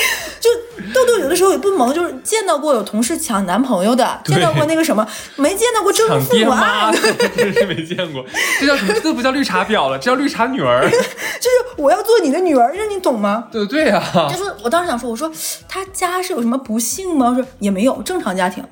[0.40, 0.50] 就
[0.94, 5.06] 豆豆有的时候也不萌，就是见到过有同事抢男朋友的，见到过那个什么，
[5.36, 6.92] 没见到过征服父母爱，
[7.36, 8.24] 真是没见过。
[8.60, 8.94] 这叫什么？
[9.02, 10.82] 这不叫绿茶婊了，这叫绿茶女儿。
[10.88, 13.48] 就是我要做你的女儿，这你懂吗？
[13.50, 14.02] 对对呀。
[14.30, 15.30] 就是我当时想说，我说
[15.68, 17.28] 他家是有什么不幸吗？
[17.30, 18.64] 我说也没有，正常家庭。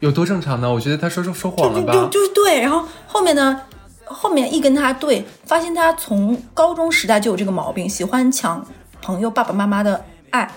[0.00, 0.72] 有多正常呢？
[0.72, 1.92] 我觉得他说说说谎了吧。
[1.92, 3.60] 就就是对，然后后面呢，
[4.04, 8.64] 后面一跟他对，发现他从高中时代就有这个毛病，喜欢抢
[9.00, 10.50] 朋友爸爸妈妈的爱。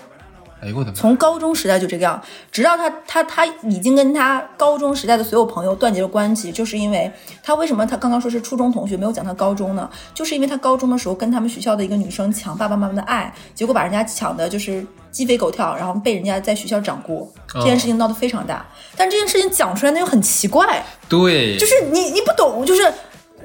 [0.60, 0.96] 哎呦我的妈！
[0.96, 7.08] 从高中时代就这个样，直到他他他已经跟他高中时代的所有朋友断绝了关系，就是因为
[7.44, 9.88] 他为什么他刚刚说是初中同学，没有讲他高中呢？
[10.12, 18.66] 就是因为他高中的时候跟他们学校的一个女生抢爸爸妈妈的爱，结果把人家抢的就是鸡飞狗跳，然后被人家在学校掌掴，这件事情闹得非常大。
[18.96, 22.92] 但这件事情讲出来那又很奇怪，对，就是你你不懂，就是。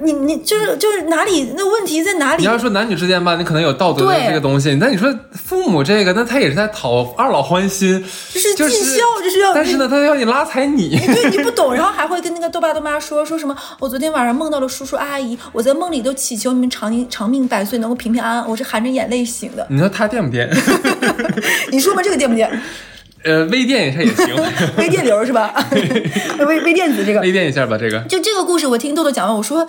[0.00, 2.42] 你你就是就是哪里那问题在哪里？
[2.42, 9.54] 你要说男女之间吧，你可能有道德的这个东西，那你说父母这个，那他也是在讨二老欢心，就是尽孝，就是要。
[9.54, 13.56] 但是呢，他要你拉踩你，对你不懂，然后还会跟那个豆爸豆妈说说什么？
[13.78, 18.48] 我昨天晚上梦到了叔叔阿姨，我在梦里都祈求你们长命长命百岁，能够平平安安。
[18.48, 19.64] 我是含着眼泪醒的。
[19.70, 20.50] 你说他垫不垫？
[21.70, 22.50] 你说吧，这个垫不电？
[23.24, 24.36] 呃，微电一下也行，
[24.76, 25.54] 微电流是吧？
[26.46, 27.98] 微微电子这个，微电一下吧，这个。
[28.00, 29.66] 就这个故事，我听豆豆讲完，我说，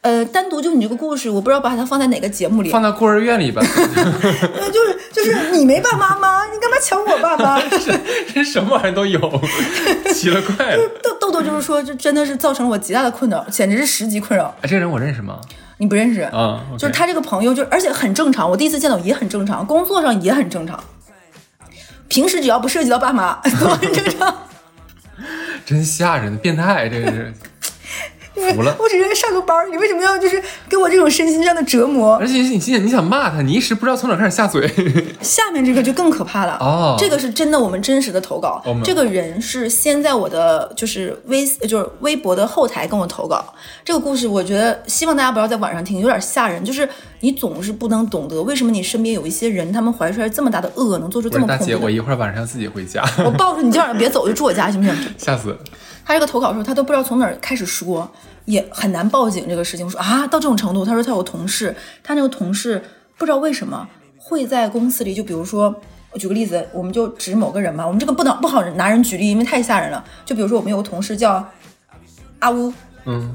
[0.00, 3.62] 呃，单独就你这个故事，我不知道把它放在哪个节目里，放在孤儿院里吧。
[4.72, 6.46] 就是就是你没爸妈吗？
[6.46, 7.62] 你干嘛抢我爸妈？
[8.34, 9.20] 这什么玩意都有，
[10.12, 10.90] 奇了怪了。
[11.02, 14.54] 豆豆豆就是说，这真的是造成了我极大的困扰，简直是十级困扰。
[14.62, 15.38] 哎，这个人我认识吗？
[15.76, 16.62] 你不认识啊？
[16.78, 20.82] 就是他这个朋友，就而且很正常，我第一次见到也很正常，工作上也很正常。
[22.08, 24.34] 平时只要不涉及到爸妈， 都很正常。
[25.64, 27.32] 真吓人，变态，这个是。
[28.52, 32.16] 服了，我只是上个班你为什么要就是给我这种身心上的折磨？
[32.16, 34.68] 而且你心想你想骂他，你一时不知道从哪开始下嘴。
[35.22, 38.62] 下面这个就更可怕了哦，这个是真的，我们真实的投稿。
[38.82, 43.44] 这个人是先在我的就是微就是微博的后台跟我投稿。
[43.84, 46.64] 这个故事我觉得希望大家不要在晚上听，有点吓人。
[46.64, 46.88] 就是
[47.20, 51.62] 你总是不能懂得为什么你身边有一些人，他们怀出来这么大的恶，能做出这么恐怖。
[51.62, 53.04] 大姐，我一会儿晚上自己回家。
[53.24, 54.96] 我抱着你，今晚上别走，就住我家，行不行？
[55.18, 55.56] 吓死。
[56.04, 58.10] 他这个投稿的时候，他都不知道从哪儿开始说，
[58.44, 59.88] 也很难报警这个事情。
[59.88, 62.82] 说啊，到这种程度，他说他有同事，他那个同事
[63.16, 63.88] 不知道为什么
[64.18, 65.74] 会在公司里，就比如说，
[66.12, 70.04] 我举个例子，我们就指某个人嘛，我们这个不能不好拿人举例，因为太吓人了。
[70.26, 71.48] 就比如说，我们有个同事叫
[72.40, 72.72] 阿乌，
[73.06, 73.34] 嗯。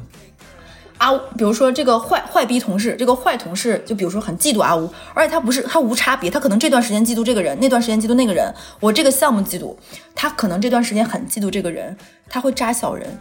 [0.99, 8.53] 阿，比如说这个坏坏逼同事，这个坏同事，就比如说很嫉妒阿乌，而且他不是他无差别，他可能这段时间嫉妒这个人，那段时间嫉妒那个人。
[8.79, 9.75] 我这个项目嫉妒
[10.13, 11.97] 他，可能这段时间很嫉妒这个人，
[12.29, 13.17] 他会扎小人。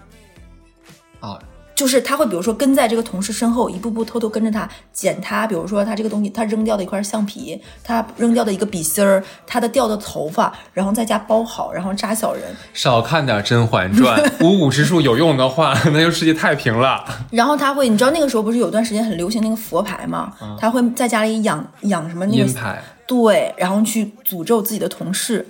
[1.20, 1.38] 啊，
[1.78, 12.42] 就是他会比如说跟在这个同事身后，一步步偷偷跟着他捡他，比如说他这个东西他扔掉的一块橡皮，他扔掉的一个笔芯儿，他的掉的头发，然后在家包好，然后扎小人，
[12.74, 17.04] 少看点《甄嬛传》， 五五之术有用的话，那就世界太平了。
[17.30, 20.32] 然后他会，你知道那个时候不是有段时间很流行那个佛牌吗？
[20.58, 25.46] 他会在家里养养什么那个牌，对，然后去诅咒自己的同事，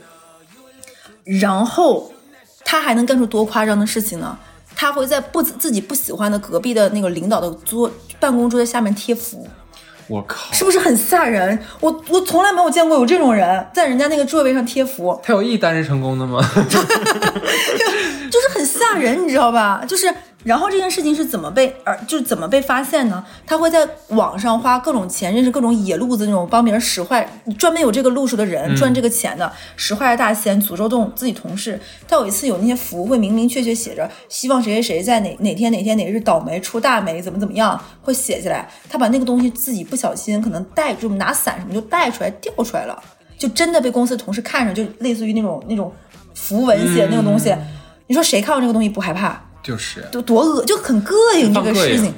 [1.24, 2.12] 然后
[2.66, 4.38] 他还能干出多夸张的事情呢？
[4.80, 9.44] 他会在不自己不喜欢的隔壁的那个领导的桌办公桌的下面贴符，
[10.06, 11.58] 我靠，是不是很吓人？
[11.80, 16.38] 我我从来没有见过有这种人在人家那个座位上贴符，他有一单是成功的吗？
[18.30, 19.82] 就是很吓人，你知道吧？
[19.88, 20.14] 就是，
[20.44, 23.24] 然后这件事情是怎么被而就是怎么被发现呢？
[23.44, 31.78] 他会在网上花各种钱，认识各种野路子那种帮别人使坏，专门有这个路数的人、赚这个钱的，使坏的大仙，诅咒动自己同事。
[32.06, 38.68] 他有一次有那些符会明明确确写着，希望谁谁谁在哪哪天哪天哪日倒霉出大霉，怎么怎么样，会写下来。
[38.88, 43.02] 他把那个东西自己不小心可能带，就拿伞什么就带出来掉出来了，
[43.36, 45.92] 就真的被公司同事看着，就类似于那种那种
[46.32, 47.52] 符文写的那个东西。
[48.06, 49.47] 你说谁看到这个东西不害怕？
[49.68, 52.14] 就是多多恶，就很膈应这个事情，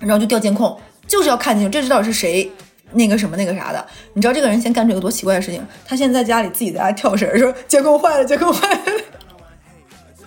[0.00, 2.48] 然后就调监控，就是要看清楚这到底是谁
[2.92, 3.84] 那个什么那个啥的。
[4.12, 5.60] 你知道这个人先干出一个多奇怪的事情？
[5.84, 8.80] 他现在在家里自己在家跳绳，说监控坏了，监控坏了。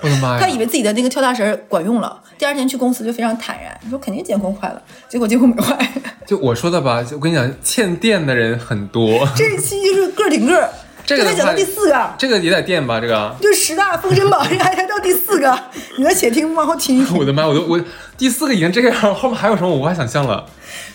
[0.02, 0.40] 我的妈呀！
[0.42, 5.78] 他以为自己的那个跳大绳管用了，第二天去公司就非常坦然，说肯定监控坏了，结果监控没坏。
[6.26, 10.70] 就我说的吧，我跟你讲，欠电的人很多，这一期就是个顶个儿，
[11.18, 12.14] 这个讲到第四个。
[12.18, 13.00] 这个也得垫吧？
[13.00, 15.60] 这个，就十大封神榜，还还到第四个，
[15.98, 17.18] 你再且听，往后听一听。
[17.18, 17.48] 我的妈！
[17.48, 17.80] 我都我
[18.18, 20.46] 第四个已经这样了，后面还有什么我无法想象了。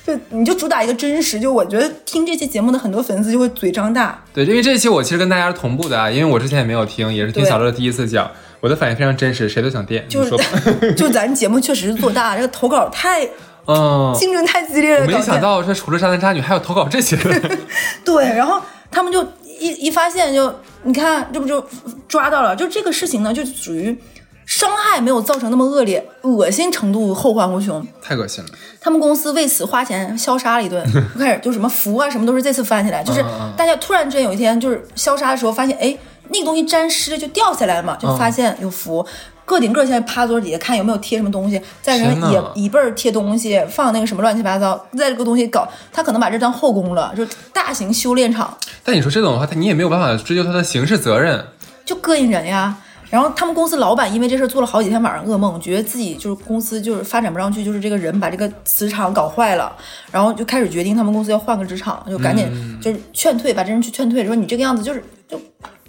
[0.06, 10.24] 就你就主打一个真实，就我觉得听这期节目的很多粉丝就会嘴张大，对，因为这一期我其实跟大家是同步的啊，因为我之前也没有听，也是听小乐第一次讲，我的反应非常真实，谁都想垫，就。
[10.24, 10.30] 是
[10.94, 13.28] 就咱节目确实是做大，这个投稿太
[13.66, 17.16] 嗯，竞争太激烈了，我没想到这除了渣男渣女还有投稿这些。
[18.04, 19.26] 对，然后他们就
[19.58, 21.64] 一一发现就你看这不就
[22.08, 23.96] 抓到了，就这个事情呢，就属于
[24.44, 27.84] 伤害没有造成那么恶劣，恶心程度后患无穷。
[28.00, 28.50] 太恶心了。
[28.80, 33.24] 他们公司为此花钱消杀了一顿， 就开始就什么符啊什么都是这次翻起来，就是
[33.56, 35.96] 大家突然之间有一天就是消杀的时候发现，哎，
[36.28, 39.04] 那个东西沾湿就掉下来了嘛，就发现有符。
[39.46, 48.54] 个顶个现在趴桌底下看有没有贴什么东西，在人天哪椅椅背儿贴东西，放那个什么乱七八糟，在这个东西搞，他可能把这当后宫了，就大型修炼场，
[48.84, 51.42] 但你说这种的话，他你也没有办法追究他的刑事责任。
[51.86, 52.76] 就膈应人呀。
[53.08, 59.72] 然后他们公司老板因为这事儿做了好几天晚上噩梦，觉得自己就是公司就是发展不上去，就是这个人把这个磁场搞坏了，
[60.10, 62.48] 然后就开始决定他们公司要换个职场，就赶紧
[62.82, 65.40] 就是劝退，把这人去劝退，说你这个样子就是就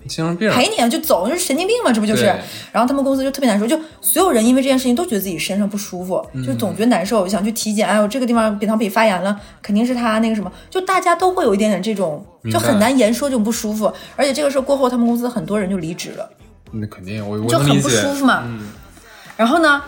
[0.08, 0.50] 精神病。
[0.52, 2.26] 赔你啊就走，就是神经病嘛，这不就是？
[2.72, 16.30] 然后他们公司就特别难受，就所有人因为这件事情都觉得自己身上不舒服，就总觉得难受，想去体检，哎呦这个地方扁桃体发炎了，肯定是他那个什么，就大家都会有一点点这种，就很难言说这种不舒服，而且这个事儿过后，他们公司很多人就离职了。
[16.72, 17.88] 那肯定，我我就很不。
[17.90, 18.44] 舒服嘛。
[19.38, 19.82] 然后呢，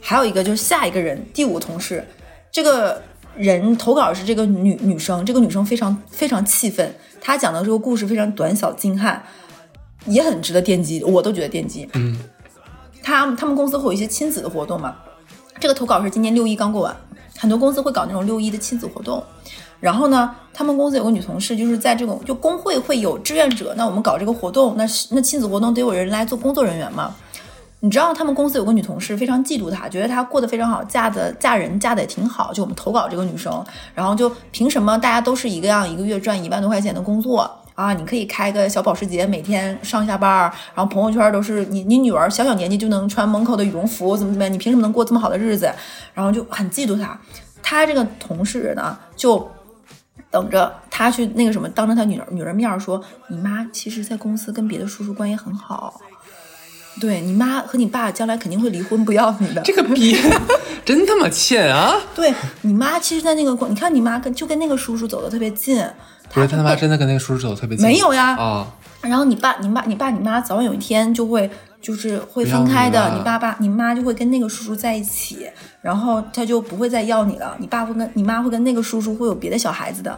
[0.00, 2.04] 还有一个就是下一个人，第五同事，
[2.50, 3.00] 这个
[3.36, 6.94] 人投稿是这个女女生，这个女生非常非常气愤，
[7.26, 9.22] 她讲的这个故事非常短小精悍，
[10.04, 11.88] 也很值得奠基，我都觉得奠基。
[11.94, 12.18] 嗯，
[13.02, 14.94] 他他们公司会有一些亲子的活动嘛，
[15.58, 16.94] 这个投稿是今年六一刚过完，
[17.38, 19.24] 很多公司会搞那种六一的亲子活动。
[19.80, 27.16] 然后呢，他们公司有个女同事，就是在这种就工会会有志愿者，那我们搞这个活动，那是那亲子活动得有人来做工作人员嘛。
[27.84, 32.50] 你知道他们公司有个女同事非常嫉妒她，觉得她过得非常好，嫁的嫁人嫁的也挺好。
[32.50, 33.62] 就我们投稿这个女生，
[33.94, 37.42] 然后就凭什么大家都是一个样，一个月赚一万多块钱的工作
[37.74, 37.92] 啊？
[37.92, 44.50] 你可以开个小保时捷，每天上下班，然后朋友圈都是你你女儿小小年纪就能穿门口的羽绒服，怎么怎么样？
[44.50, 45.70] 你凭什么能过这么好的日子？
[46.14, 47.20] 然后就很嫉妒她。
[47.62, 49.46] 她这个同事呢，就
[50.30, 56.00] 等着她去那个什么，当着她女儿女儿面说，你妈其实在公司跟别的叔叔关系很好。
[57.00, 59.60] 对你妈和你爸将来肯定会离婚，不要你的。
[59.62, 60.16] 这个逼
[60.84, 61.94] 真他妈欠啊！
[62.14, 65.76] 对你妈，其实，在那个过，你看你妈跟就跟那个叔叔走的特别近，
[66.30, 67.86] 不是他他妈真的跟那个叔叔走的特别近？
[67.86, 68.66] 没有呀啊，
[69.00, 75.48] 然后你爸、你妈、你爸、你妈早晚有一天就会就是会分开的，你你爸爸、你妈就会跟那个叔叔在一起，
[75.80, 77.56] 然后他就不会再要你了。
[77.58, 80.16] 你爸会跟你妈会跟那个叔叔会有别的小孩子的，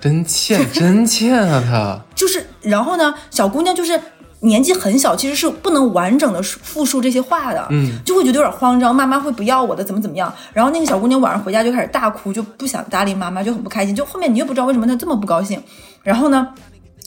[0.00, 2.00] 真欠，真欠啊他！
[2.16, 4.00] 就是然后呢，小姑娘就是。
[4.40, 10.32] 年纪很小，其实是不能完整的复述这些话的，嗯，就会觉得有点慌张，妈妈会不要我的，怎么怎么样。
[10.52, 13.94] 然后那个小姑娘晚上回家就开始大哭，就不想搭理妈妈，就很不开心。
[13.94, 15.60] 就后面你也不知道为什么她这么不高兴。
[16.04, 16.48] 然后呢，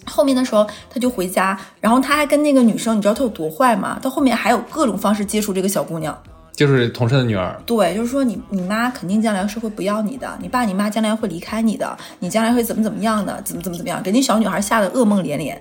[0.06, 3.98] 后面的时候她就回家，然后她还跟那个女生，你知道她有多坏吗？
[4.04, 6.18] 她后面还有各种方式接触这个小姑娘，
[6.54, 15.60] 就是同事的女儿，对，就是说你你妈肯定将来是会不要你的，你爸你妈将来会离开你的，你将来会怎么怎么样的，怎么怎么怎么样，给那小女孩吓得噩梦连连。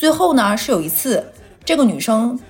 [0.00, 1.22] 最后呢，是有一次
[1.62, 2.40] 这个女生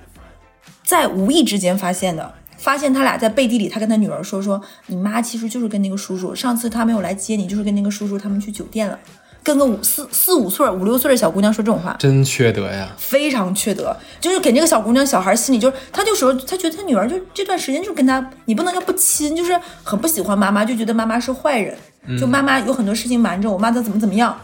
[0.84, 8.96] 在无意之间发现的，发现他俩在背地里，他跟他女儿说说，你妈其实就是跟那个叔叔，上次他没有来接你，就是跟那个叔叔他们去酒店了，
[9.42, 12.88] 跟个五四四五岁五六岁的小姑娘说这种话，真缺德呀！
[12.96, 21.76] 非常缺德，就是给这个小姑娘、小孩心里就是，他就说他觉得他女儿就这段时间就跟他，你不能叫不亲，就是很不喜欢妈妈，就觉得妈妈是坏人，
[22.16, 24.38] 就妈妈有很多事情瞒着我，妈她怎么怎么样，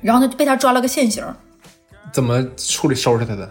[0.00, 1.24] 然后呢就被他抓了个现行，
[2.14, 3.50] 怎么处理收拾他的？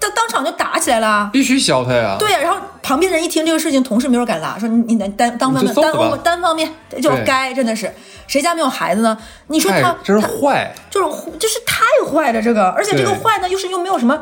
[0.00, 1.28] 他当场就打起来了。
[1.30, 2.16] 必须削他呀！
[2.18, 7.92] 对呀、然后旁边人一听这个事情，同事没有敢拉，说你你单单单方面单我单方面就该真的是，
[8.26, 9.18] 谁家没有孩子呢？
[9.48, 14.18] 你说他真是他坏，就是就是太坏了这个，而且这个坏呢又是又没有什么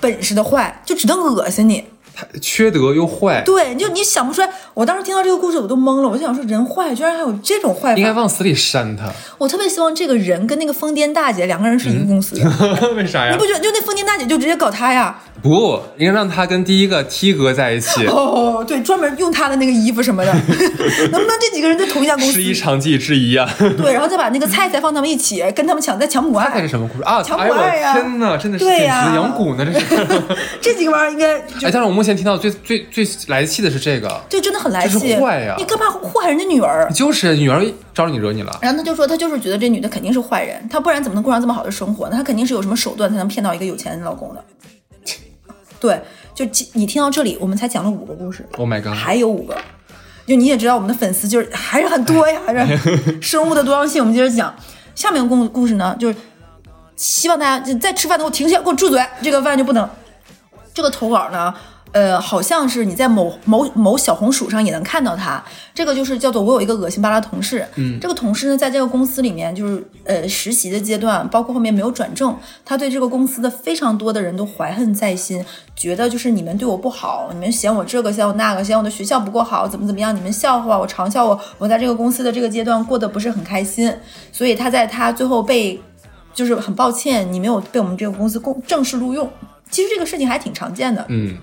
[0.00, 1.86] 本事的坏，就只能恶心你。
[2.16, 4.48] 太缺德又坏，对，就你想不出来。
[4.72, 6.08] 我当时听到这个故事，我都懵了。
[6.08, 8.12] 我就想说，人坏居然还有这种坏应该。
[8.12, 9.10] 往死里扇他。
[9.38, 12.48] 我特别希望这个人跟那个疯癫大姐两个人是一个公司的。
[12.94, 13.44] 为啥呀你不？
[13.44, 15.18] 觉得就那疯癫大姐就直接搞他呀？
[15.42, 20.32] 不，应该让他跟第一个 T 哥在一起，哦，对，专门用他的那个衣服什么的，
[21.12, 22.42] 能不能这几个人在同一家公司十？
[22.42, 23.46] 一场记之一啊！
[23.76, 26.68] 对，然后再把那个菜菜放他们一起，跟他们抢再抢母爱菜是。
[26.68, 27.22] 什么故事啊？
[27.22, 29.66] 强哎呦我迫爱呀天哪，真的是简对呀直养蛊呢！
[29.66, 30.22] 这是。
[30.62, 35.14] 这几个玩意儿应该就哎，但是我目前听到最最最来气的是这个，就真的很来这气。
[35.14, 36.88] 是坏呀你干嘛祸害人家女儿？
[36.92, 37.64] 就是女儿
[37.94, 42.16] 招你惹你了，然后他就说，他就是觉得这女的肯定是坏人，她不然怎么能过上这么好的生活呢？
[42.16, 44.44] 她肯定是有什么手段才能骗到一个有钱的老公的。
[45.80, 46.00] 对，
[46.34, 48.94] 就你听到这里，我们才讲了五个故事，Oh my god！
[48.94, 49.56] 还有五个。
[50.26, 54.00] 就你也知道，我们的粉丝就是还是很多呀，是 生物的多样性。
[54.00, 54.54] 我们接着讲
[54.94, 56.16] 下面故故事呢，就是
[56.96, 59.86] 希望大家就在吃饭的时候停下，给我住嘴，这个饭就不能。
[60.72, 61.54] 这个投稿呢，
[61.94, 65.40] 呃，好像是你在某某某小红书上也能看到他。
[65.72, 75.44] 这个就是叫做我有一个恶心巴拉同事，嗯，这个同事呢，在这个公司里面就是呃实习的阶段，包括后面没有转正，他对这个公司的非常多的人都怀恨在心，
[75.76, 83.92] 觉得就是你们对我不好，你们嫌我这个嫌我那个，嫌我的学校不够好，怎么怎么样，你们笑话我，嘲笑我，我在这个公司的这个阶段过得不是很开心，
[84.32, 85.80] 所以他在他最后被
[86.34, 89.30] 就是很抱歉，你没有被我们这个公司公正式录用。
[89.70, 91.36] 其实这个事情还挺常见的，嗯，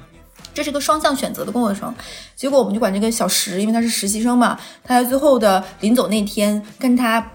[0.53, 1.93] 这是个双向选择的过程。
[2.35, 7.25] 结果我们就管这个小石，因为他是实习生嘛，他在最后的临走那天，跟他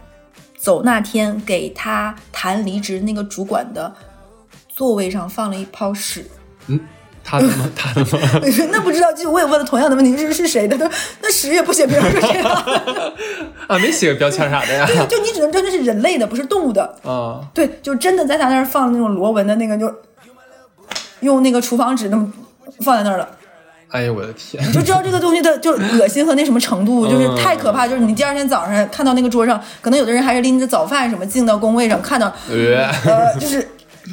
[0.58, 3.92] 走那天给他谈离职那个主管的
[4.68, 6.24] 座位上放了一泡屎。
[6.66, 6.80] 嗯
[7.28, 7.68] 他的吗？
[7.74, 8.08] 他的吗？
[8.70, 10.78] 那不知道，就我也问了同样的问题，是是谁的？
[10.78, 12.48] 他说那屎也不写名儿是谁的？
[13.66, 14.86] 啊，没写个标签啥的呀？
[14.86, 16.84] 对，就你只能知道这是人类的，不是动物的。
[17.02, 19.92] 啊，对，就真的在他那儿放那种螺纹的那个，就
[21.18, 22.32] 用那个厨房纸那么
[22.80, 23.28] 放在那儿了。
[23.88, 24.62] 哎呦我的天！
[24.68, 27.86] 你就知道这个东西的就恶心和那什么程度，就是嗯太可怕。
[27.86, 33.66] 就是你第二天早上看到那个桌上，可能有的人还是拎着早饭什么进到工位上，看到呃，呃，就是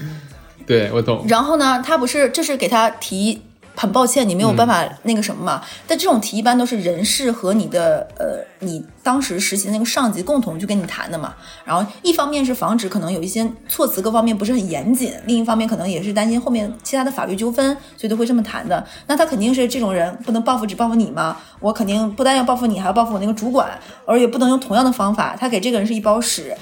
[0.68, 1.26] 对我懂。
[1.28, 3.42] 然后呢，他不是这是给他提
[3.76, 5.64] 很抱歉，你没有办法那个什么嘛。
[5.88, 11.36] 但这种题一般都是人事和你的呃，你当时实习的那个上级共同去跟你谈的嘛。
[11.66, 18.84] 然后一方面是防止可能有一些措辞各方面不是很严谨，另一方面可能也是担心后面其他的法律纠纷，所以都会这么谈的。
[19.08, 23.70] 那他肯定是这种人不能报复只报复你嘛，我肯定不但要报复你，还要报复我那个主管，
[24.06, 25.36] 而也不能用同样的方法。
[25.38, 26.56] 他给这个人是一包屎，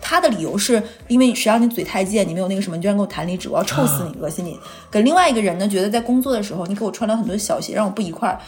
[0.00, 4.58] 他的理由是因为谁让你嘴太贱，你没有那个什么，你居然跟我谈离职，我要臭死你，恶心你。
[4.90, 8.38] 给另外一个人呢，觉得在工作的时候你给我穿了很多小鞋，让我不愉快。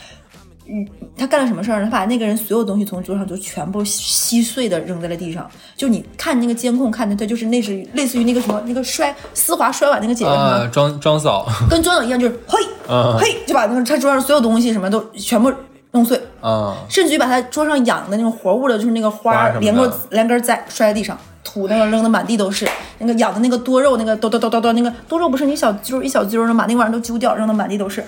[0.67, 1.85] 嗯，他干了什么事儿呢？
[1.87, 5.51] 他把那个人所有东西从桌上就全部稀碎的扔在了地上。
[5.77, 15.53] 就你看那个监控看的，他就是类似于类似于那个什么那个摔丝滑摔碗那个姐姐什么，啊，庄庄嫂，跟庄嫂一样，就是嘿啊 嘿，就把那个他桌上所有东西什么都全部
[15.91, 16.21] 弄碎。
[16.41, 22.69] 啊，甚至于把他桌上养的那种活物的，就是那个花连根连根栽摔在地上，土那个扔的满地都是。
[22.99, 28.05] 那个养的那个多肉，那个叨叨叨叨叨，那个多肉不是你小揪儿一小揪儿能把那玩意儿都揪掉，扔的满地都是，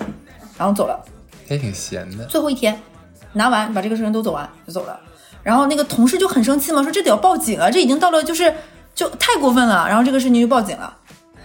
[0.57, 0.97] 然后走了。
[1.47, 2.25] 也挺闲的。
[2.25, 2.79] 最后一天
[3.33, 4.99] 拿完把这个事情都走完就走了。
[5.43, 8.53] 然后那个同事就很生气嘛，说这得要报警啊，这已经到了就是
[8.95, 9.87] 就太过分了。
[9.87, 10.95] 然后这个事情就报警了。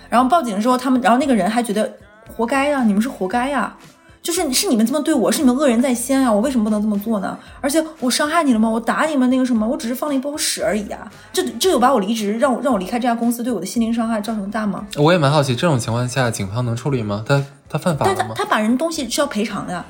[0.09, 1.93] 然后报警之后，他们然后那个人还觉得
[2.35, 3.77] 活该呀、你们是活该呀、
[4.23, 6.31] 就是是你们这么对我，是你们恶人在先啊！
[6.31, 7.39] 我为什么不能这么做呢？
[7.61, 8.69] 而且我伤害你了吗？
[8.69, 9.67] 我打你们那个什么？
[9.67, 11.11] 我只是放了一包屎而已啊！
[11.33, 14.87] 这这有把我离职，让我让我离开这家公司，对我的心灵伤害造成大吗？
[14.97, 17.25] 我也蛮好奇，这种情况下警方能处理吗？
[17.27, 18.35] 他他犯法但他了吗？
[18.37, 19.85] 他把人东西是要赔偿的呀，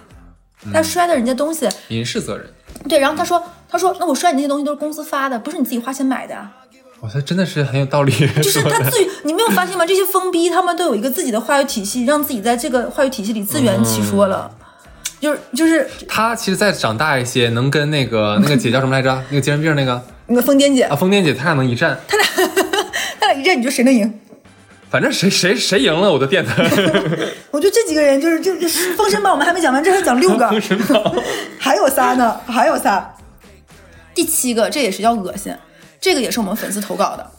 [0.73, 2.47] 他摔的人家东西，民事责任。
[2.89, 6.53] 对，然后他说他说那我摔你那些东西都是公司发的，不是你自己花钱买的啊。
[7.01, 8.13] 哇，他真的是很有道理。
[8.13, 9.87] 就是他自己，你没有发现吗？
[9.87, 14.51] 这些疯逼他们都有一个自己的话语体系，让自己在这个话语体系里自圆其说了。
[15.21, 19.23] 就是就是他其实再长大一些，能跟那个那个姐叫什么来着？
[19.29, 21.99] 那个精神病那个 那个疯癫姐啊，，疯癫姐，他俩能一战。
[22.07, 22.27] 他俩
[23.21, 24.21] 他俩一战，你觉得谁能赢？
[24.91, 26.55] 反正谁谁谁赢了，我都垫他。
[27.51, 31.15] 我觉得这几个人就是就就是《封神榜》，我们还没讲完，这还讲六个，封神榜
[31.59, 33.15] 还有仨呢，还有仨。
[34.15, 35.55] 第七个，这也是叫恶心，
[36.01, 37.31] 这个也是我们粉丝投稿的。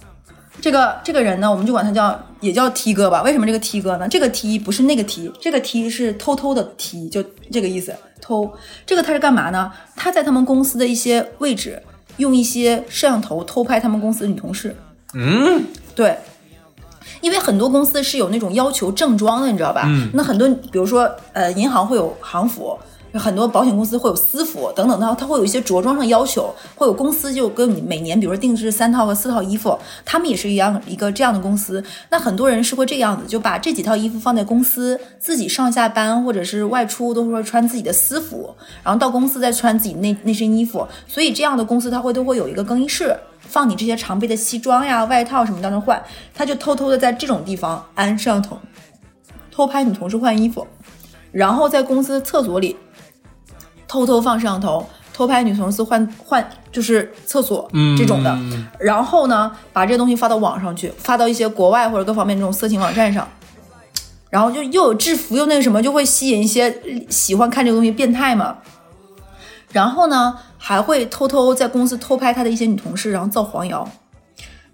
[0.62, 3.24] 这个这个人呢，我们就管他叫也叫 T 哥吧。
[3.24, 4.07] 为什么这个 T 哥呢？
[4.07, 7.95] 这个 T 不是那个 T，这个 T 是偷偷的 T，就这个意思。
[8.22, 8.53] 偷
[8.86, 9.72] 这个他是干嘛呢？
[9.95, 11.82] 他在他们公司的一些位置
[12.18, 14.76] 用一些摄像头偷拍他们公司的女同事。
[15.16, 16.16] 嗯，对，
[17.22, 19.86] 因为很多公司是有那种要求正装的，你知道吧？
[19.88, 22.78] 嗯那很多，比如说，呃，银行会有行服，
[23.14, 31.84] 很多保险公司会有私服等等，它它会有一些着装上要求，会有公司就跟你每年，比如说定制三套和四套衣服，他们也是一样一个这样的公司。
[32.09, 40.88] 那很多人是会这样子，就把这几套衣服放在公司，自己上下班或者是外出都会穿自己的私服，然后到公司再穿自己那那身衣服。
[41.07, 43.16] 所以这样的公司它会都会有一个更衣室。
[43.39, 46.01] 放你这些常备的西装呀、外套什么到那换，
[46.34, 48.57] 他就偷偷的在这种地方安摄像头，
[49.51, 50.66] 偷拍女同事换衣服，
[51.34, 52.78] 然后在公司厕所里
[53.91, 58.39] 偷偷放摄像头，偷拍女同事换换就是厕所嗯这种的，
[58.79, 63.27] 然后呢把这些东西发到网上去，发到一些国外或者各方面这种色情网站上。
[64.29, 66.73] 然后就又有制服又那个什么，就会吸引一些
[67.09, 68.59] 喜欢看这个东西变态嘛。
[69.73, 73.85] 然后呢，还会偷偷在公司偷拍他的一些女同事，然后造黄谣。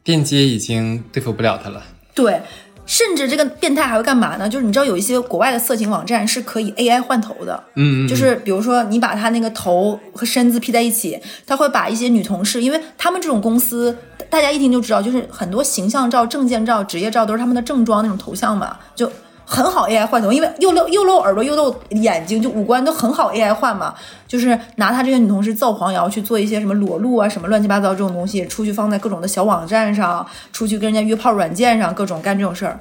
[0.04, 1.82] 电接已经对付不了他了。
[2.14, 2.40] 对，
[2.88, 4.50] 甚至这个变态还会干嘛呢？
[4.50, 13.96] 就是你知道有一些国外的色情网站是可以 AI 换头的，嗯，嗯就是比如说你把他那个头和身子 P 在一起，他会把一些女同事，因为他们这种公司，
[14.30, 19.12] 大家一听就知道，就是很多形象照、证件照、职业照都是他们的正装那种头像嘛，就。
[19.50, 23.94] 很好 AI 换头，因为又露又露耳朵又露眼睛，就五官都很好 AI 换嘛。
[24.28, 32.80] 就是拿他这些女同事造黄谣，去做一些什么裸露啊、什么乱七八糟这种东西，出去放在各种的小网站上，出去跟人家约炮软件上，各种干这种事儿。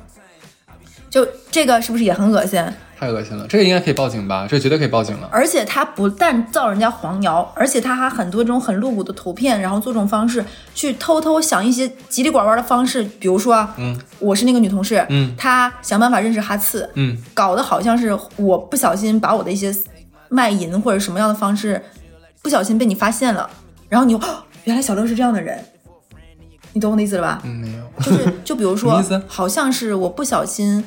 [1.09, 2.63] 就这个是不是也很恶心？
[2.99, 4.47] 太恶心了，这个应该可以报警吧？
[4.49, 5.29] 这个绝对可以报警了。
[5.31, 10.43] 而且他不但造人家黄谣，而且他还很多这种很露骨的图片，然后做这种方式
[10.75, 19.71] 去偷偷想一些叽里呱呱的方式，比如说啊，嗯，我是那个女同事，嗯她想办法认识哈次，嗯，搞得好像是我不小心把我的一些
[20.29, 21.83] 卖淫或者什么样的方式
[22.43, 23.49] 不小心被你发现了，
[23.89, 25.65] 然后你就、哦原来小乐是这样的人，
[26.73, 27.41] 你懂我的意思了吧？
[27.45, 27.85] 嗯，没有。
[28.03, 30.85] 就是就比如说 好像是我不小心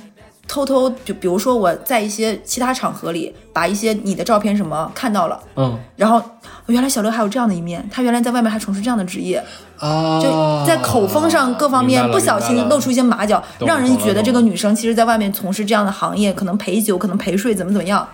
[0.50, 6.22] 偷偷就比如说我在一些其他场合里把一些你的照片什么看到了，嗯然后
[6.66, 9.42] 原来小六还有这样的一面，他原来在外面还从事这样的职业，
[9.78, 18.06] 啊，就在口风上各方面不小心露出一些马脚，让人觉得这个女生其实在外面从事这样的行业，可能陪酒，可能陪睡，怎么怎么样。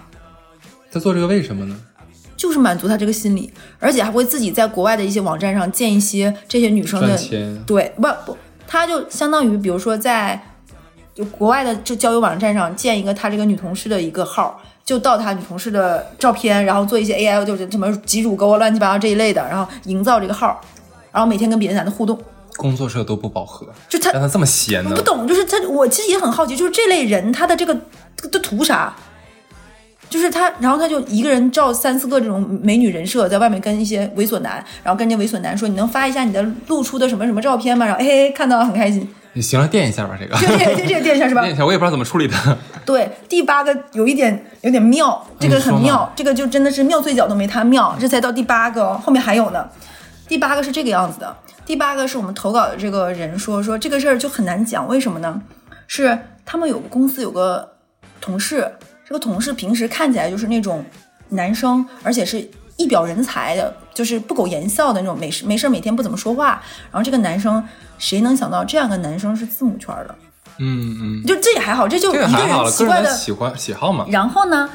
[0.95, 1.75] 他做这个为什么呢？
[2.37, 10.41] 就是满足他这个心理，而且还会自己在国外的一些网站上建一些这些女生的钱对，不不，他就相当于比如说在
[11.13, 20.61] 就国外的这交友网站上建一个他这个女同事的一个号，就盗他女同事的照片，然后做一些 AI 就是什么挤乳沟啊、乱七八糟这一类的，然后营造这个号，
[21.11, 22.17] 然后每天跟别的男的互动，
[22.55, 25.01] 工作社都不饱和，就他让他这么闲呢我不？
[25.01, 27.73] 懂，就是他，我其实也很好奇，就是这类人他的这个
[28.15, 28.95] 这个都图啥？
[30.09, 41.53] 就是他，然后他就一个人照三四个这种美女人设，在外面跟一些猥琐男，然后跟这猥琐男说：“你能发一下你的露出的什么什么照片吗？”然后哎，看到了很开心，你行了，垫一下吧，这个就这个就这个电视是吧垫？
[41.53, 42.35] 一下，我也不知道怎么处理的。
[42.85, 49.67] 对，第八个有一点有点妙，这个很妙，这个就真的是妙最角都没他妙，这才到第八个哦，后面还有呢。
[50.27, 51.35] 第八个是这个样子的，
[51.65, 55.41] 第八个是我们投稿的这个人说说这个事儿就很难讲，为什么呢？
[55.87, 57.73] 是他们有个公司有个
[58.19, 58.71] 同事，
[59.07, 60.83] 这个同事平时看起来就是那种
[61.29, 66.61] 男生，而且是一表人才的，就是不苟言笑的那种，没事没事每天不怎么说话。
[66.91, 67.63] 然后这个男生，
[67.99, 70.15] 谁能想到这样的男生是字母圈的？
[70.57, 72.29] 嗯嗯，就这也还好，这就一个人
[72.71, 74.05] 奇怪的个人喜欢喜好嘛。
[74.09, 74.69] 然后呢，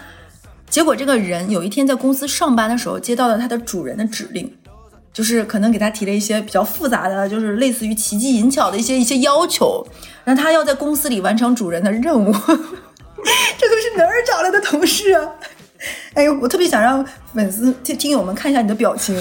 [0.69, 4.53] 结果这个人有一天在公司上班的时候，接到了他的主人的指令，
[5.13, 9.85] 就是可能给他提了一些比较复杂的，就是类似于奇技淫巧的一些一些要求，
[10.25, 12.33] 那他要在公司里完成主人的任务。
[13.59, 15.29] 这都是哪儿找来的同事啊？
[16.15, 17.05] 哎呦，我特别想让
[17.35, 19.17] 粉丝听听友们看一下你的表情，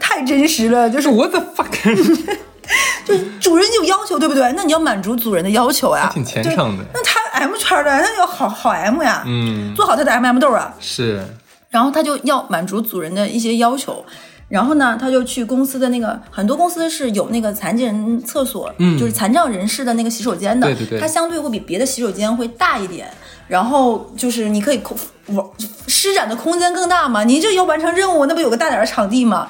[0.00, 1.68] 太真实了，就是我的 fuck，
[3.04, 4.52] 就是主人有要求，对不对？
[4.56, 10.74] 那你要满足主人的要求呀，还挺虔诚的那他 M 圈的，那就要好好 M 呀，嗯，做好他的 M M 豆啊。
[10.80, 11.22] 是
[11.70, 14.02] 然后他就要满足主人的一些要求，
[14.48, 23.12] 然后呢，他就去公司的那个很多公司是有那个残疾人厕所，嗯就是残障人士的那个洗手间的，对对对它相对会比别的洗手间会大一点，
[23.46, 24.96] 然后就是你可以空
[25.26, 25.44] 玩
[25.86, 29.46] 施展的空间更大嘛，你这要完成任务，那不有个大点儿的场地嘛？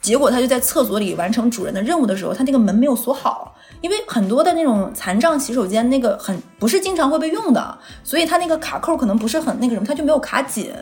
[0.00, 10.72] 结果他就在厕所里完成主人的任务的时候，他那个门没有锁好，因为很多的那种残障洗手间那个很不是经常会被用的，所以他那个卡扣可能不是很那个什么，他就没有卡紧。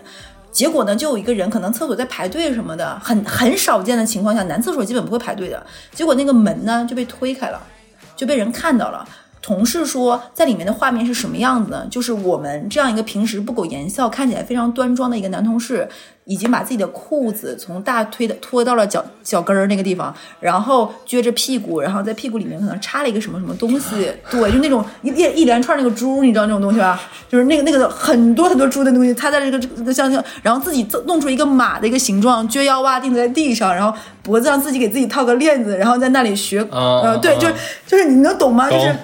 [0.58, 5.66] 结果呢，就有一个人可能厕所在排队什么的，很很少见的情况下，男厕所基本不会排队的。
[5.92, 7.62] 结果那个门呢就被推开了，
[8.16, 9.08] 就被人看到了。
[9.48, 11.86] 同事说，在里面的画面是什么样子呢？
[11.90, 15.88] 就是我们这样一个平时不苟言笑、看起来非常端庄的一个男同事，
[16.24, 27.00] 已经把自己的裤子从大腿的拖到了脚脚跟儿那个地方，然后撅着屁股，然后在屁股里面可能插了一个什么什么东西，对，就那种一一一连串那个珠，你知道那种东西吧？
[27.26, 37.54] 就是那个那个很多很多珠的东西，插在这个这个像像，然后自己弄出一个马的一个形状，撅腰洼定在地上，然后脖子上自己给自己套个链子，然后在那里学，嗯呃，对，嗯就是
[37.86, 38.68] 就是你能懂吗？
[38.68, 38.96] 就是懂。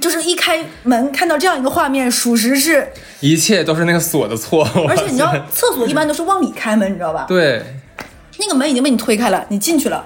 [0.00, 2.88] 就是一开门看到这样一个画面，属实是，
[3.20, 4.68] 一切都是那个锁的错。
[4.88, 7.24] 而且你知道厕所一般都是往里开门，你知道吧？
[7.28, 7.62] 对，
[8.38, 10.04] 那个门已经被你推开了，你进去了，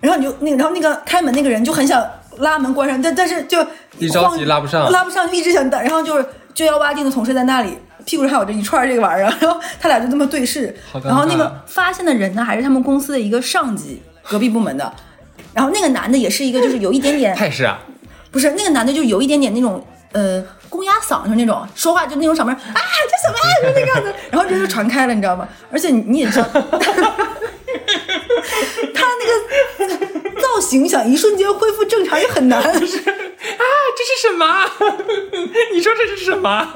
[0.00, 2.04] 然后你就那个，然后那个开门那个人就很想
[2.38, 3.64] 拉门关上，但但是就
[3.98, 7.76] 一着急拉不上拉不上就一直想等，然后就是就幺八定的同事在那里。
[8.04, 10.72] 屁股上还有这一串这个玩意儿，然后他俩就这么对视
[11.02, 14.94] 然后那个发现的人呢，还是他们公司的一个上级，隔壁部门的，
[15.52, 17.80] 然后那个男的也是一个，就是有一点点他也是啊，
[18.36, 19.82] 不是那个男的，就有一点点那种
[20.12, 25.48] 呃公鸭嗓，就是那种说话就那种嗓门啊，这什么啊，就那个样子， 然后这就传开了，你知道吗？
[25.72, 26.60] 而且你你也知道， 他
[29.16, 29.88] 那个
[30.38, 32.90] 造型想一瞬间恢复正常也很难， 啊，这是
[34.28, 34.70] 什么？
[35.72, 36.74] 你说这是什么？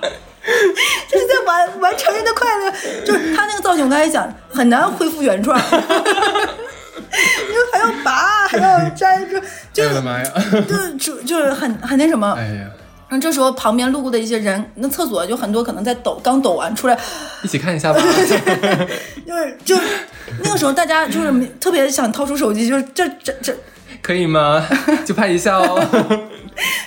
[1.11, 2.70] 就是在玩玩成人的快乐，
[3.04, 5.61] 就是他那个造型，我刚才讲很难恢复原状，
[7.11, 9.28] 你 说还要拔，还要粘，
[9.72, 10.32] 就 就是哎我的妈呀！
[10.68, 12.70] 就就就是很很那什么，哎呀，
[13.08, 16.98] 然后这时候旁边路过的一些人，那厕所就很多可能在抖，刚抖完出来，
[17.42, 18.00] 一起看一下吧。
[18.00, 19.76] 就是就
[20.42, 23.56] 那个时候大家就是特别想掏出手机，就是这这这
[24.00, 24.64] 可以吗？
[25.04, 25.80] 就拍一下哦。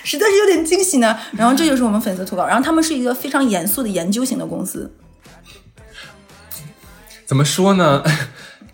[0.04, 1.18] 实在是有点惊喜呢。
[1.32, 4.90] 然后这就是我们粉丝投稿，然后他们是一个非常严肃的研究型的公司，
[7.26, 8.02] 怎么说呢？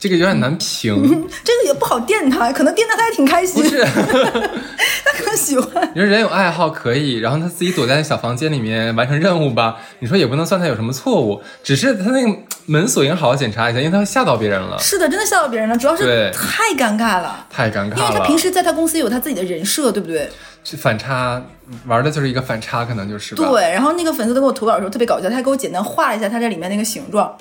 [0.00, 0.96] 这个有点难评。
[1.44, 5.90] 这个也不好电他，可能电他他也挺开心，不是， 他可能喜欢。
[5.94, 9.76] 你说人有爱好可以，然后他自己躲在小房间里面完成任务吧？
[9.98, 17.46] 你说也不能算他有什么错误，只是他那个门锁应该好好检查一下，因为他会吓到别人了，是的，真的吓到别人了，主要是太尴尬了。
[17.50, 18.18] 太尴尬了因为。
[18.18, 20.30] 他平时在他公司有他自己的人设，对不对？
[20.64, 21.42] 这反差
[21.86, 23.34] 玩的就是一个反差，可能就是。
[23.34, 23.70] 对。
[23.72, 27.36] 然后那个粉丝都给我投稿的时候特别搞笑，他还给我简单画了一下他在里面那个形状。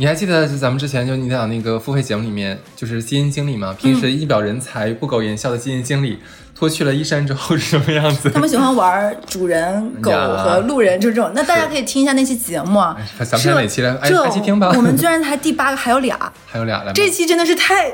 [0.00, 6.20] 你还记得就咱们之前就你讲那个付费节目里面，就是基金经理嘛，平时一表人才、不苟言笑的基金经理，
[6.54, 8.30] 脱去了衣衫之后是什么样子？
[8.32, 11.32] 他们喜欢玩主人、狗和路人，就这种。
[11.34, 12.80] 那大家可以听一下那期节目。
[13.18, 16.92] 咱们看哪期来哎这爱惜听吧我们居然才第八个还有俩，还有俩来吗？
[16.94, 17.92] 这期真的是太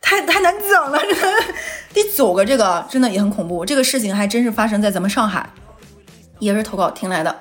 [0.00, 0.98] 太太难讲了。
[0.98, 1.44] 真的
[1.94, 5.48] 第九个这个真的也很恐怖，这个事情还真是发生在咱们上海，
[6.40, 7.36] 也是投稿听来的。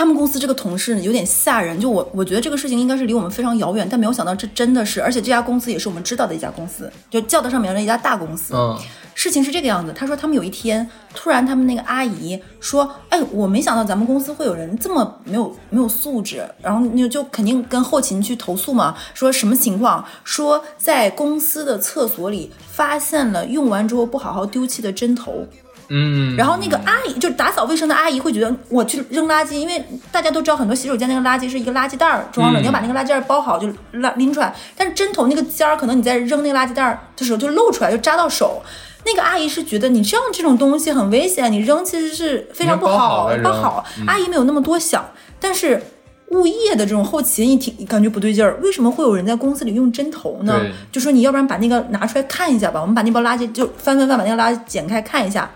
[0.00, 8.54] 他们公司这个同事有点吓人，就我我觉得这个事情应该是离我们非常遥远，但没有想到这真的是，而且这家公司也是我们知道的一家公司，就叫得上名的一家大公司。
[8.56, 8.78] 嗯，
[9.14, 20.02] 事情是这个样子，他说他们有一天突然他们那个阿姨说，哎，我没想到咱们公司会有人这么没有没有素质，然后就就肯定跟后勤去投诉嘛，说什么情况？
[20.24, 25.46] 说在公司的厕所里发现了用完之后不好好丢弃的针头。
[25.92, 34.54] 嗯，然后那个阿姨，就是打扫卫生的阿姨，会觉得我去扔垃圾，因为大家都知道很多洗手间那个垃圾是一个垃圾袋儿装的，嗯你要把那个垃圾袋儿包好就拉拎出来。
[34.76, 38.62] 但是针头那个尖儿，可能你在扔那个垃圾袋儿的时候就露出来，就扎到手。
[39.04, 43.84] 那个阿姨是觉得你这样这种东西很危险，你扔其实是非常不好好了，扔包好。
[43.98, 45.04] 嗯阿姨没有那么多想，
[45.40, 45.82] 但是。
[46.30, 50.64] 物业的这种后勤一听感觉不对劲儿，为什么会有人在公司里用针头呢？
[50.92, 55.50] 就说你要不然把那个拿出来看一下吧，我们把那包垃圾就翻翻翻，把那个垃圾剪开看一下。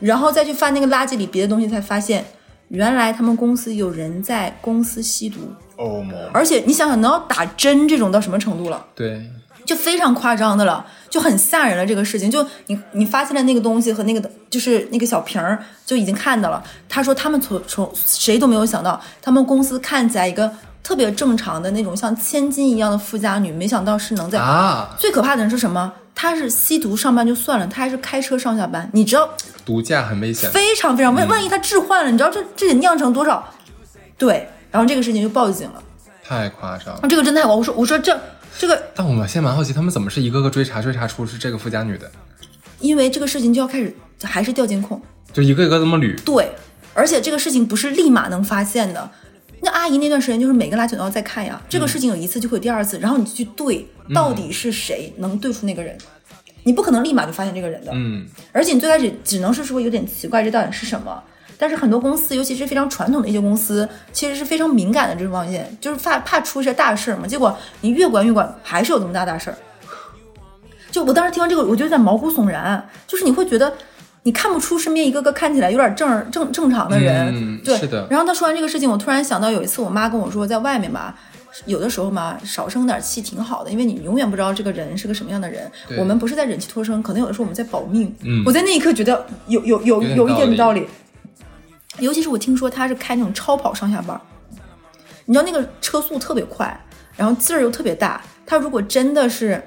[0.00, 2.24] 然后再去翻那个垃圾里别的东西，才发现
[2.68, 5.40] 原来他们公司有人在公司吸毒，
[5.76, 8.84] 哦莫，而且你想想，能要打针这种到什么程度了？
[8.94, 9.30] 对，
[9.64, 11.84] 就非常夸张的了，就很吓人了。
[11.84, 16.62] 这个事情，就你你发现了那个东西和那个就是那个小瓶儿，就已经看到了。
[16.88, 20.50] 他说他们从从谁都没有想到，他们公司看起来一个
[20.82, 25.92] 特别正常的那种像千金一样的富家女，没想到是能在啊，最可怕的人是什么？
[26.22, 28.90] 他是吸毒上班就算了，他还是开车上下班。
[28.92, 29.26] 你知道
[29.64, 30.50] 毒驾很危险。
[30.50, 33.42] 非常非常万万一他置换了，你知道这这得酿成多少？
[34.18, 35.82] 对，然后这个事情就报警了。
[36.22, 38.20] 太夸张了，这个真太夸张，我说我说这
[38.58, 42.10] 这个但我们现在蛮好奇，他们怎么是一个个追查追查出是这个富家女的，
[42.80, 45.00] 因为这个事情就要开始还是调监控，
[45.32, 46.22] 就一个一个这么捋。
[46.22, 46.52] 对，
[46.92, 49.10] 而且这个事情不是立马能发现的。
[49.62, 55.96] 那阿姨那段时间就是每个垃圾桶都要再看呀，这个事情有一次就会有第二次，然后你就去对到底是谁能对出那个人，
[56.64, 61.22] 你不可能立马就发现这个人的，嗯，而且你最开始只能是说有点奇怪，这到底是什么？
[61.58, 67.26] 但是很多公司，尤其是非常传统的一些公司，其实是非常敏感的这种方面，就是怕怕出一些大事儿嘛。
[67.26, 69.56] 结果你越管越管，还是有这么大大事儿。
[70.90, 73.72] 就我当时听完这个，我就有点毛骨悚然，就是你会觉得
[74.22, 81.14] 你看不出身边一个个看起来有点正正正常的人，对，嗯是的然后他说完这个事情，我突然想到有一次我妈跟我说，在外面吧。
[81.66, 85.68] 有的时候嘛，少生点气挺好的，因为你永远不知道这个人是个什么样的人。
[85.98, 88.14] 我们不是在忍气吞声，可能有的时候我们在保命。
[88.22, 90.86] 嗯我在那一刻觉得有有有有有一点道道理，
[91.98, 94.18] 尤其是我听说他是开那种超跑上下班，
[95.24, 96.80] 你知道那个车速特别快，
[97.16, 99.60] 然后劲儿又特别大，他如果真的是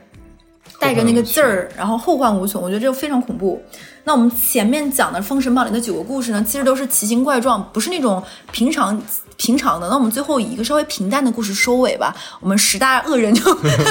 [0.84, 3.62] 带着那个字儿，然后后患无穷，我觉得这个非常恐怖。
[4.04, 8.22] 那我们前面讲的《封神榜》里的九个故事呢，其实都是奇形怪状，不是那种
[8.52, 9.02] 平常
[9.38, 9.88] 平常的。
[9.90, 12.16] 那我们最后以一个稍微平淡的故事收尾吧。
[12.40, 13.42] 我们十大恶人就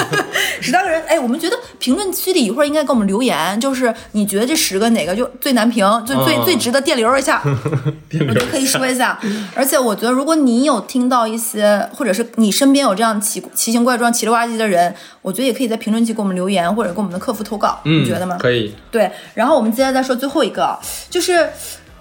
[0.61, 7.41] 十大恶人，哎，我们觉得评论区里一会儿应该给我们留言，就是你觉得这十个哪个就最难评，就最、嗯最值得电流一下。
[7.43, 9.19] 我都可以说一下。
[9.55, 18.37] 而且我觉得，如果你有听到一些，或者是你身边有这样奇奇形怪状、奇了吧唧的人，我觉得也可以在评论区给我们留言，或者给我们的客服投稿，嗯，你觉得吗？
[18.39, 19.09] 可以，对。
[19.33, 20.79] 然后我们接下来再说最后一个，啊
[21.09, 21.49] 就是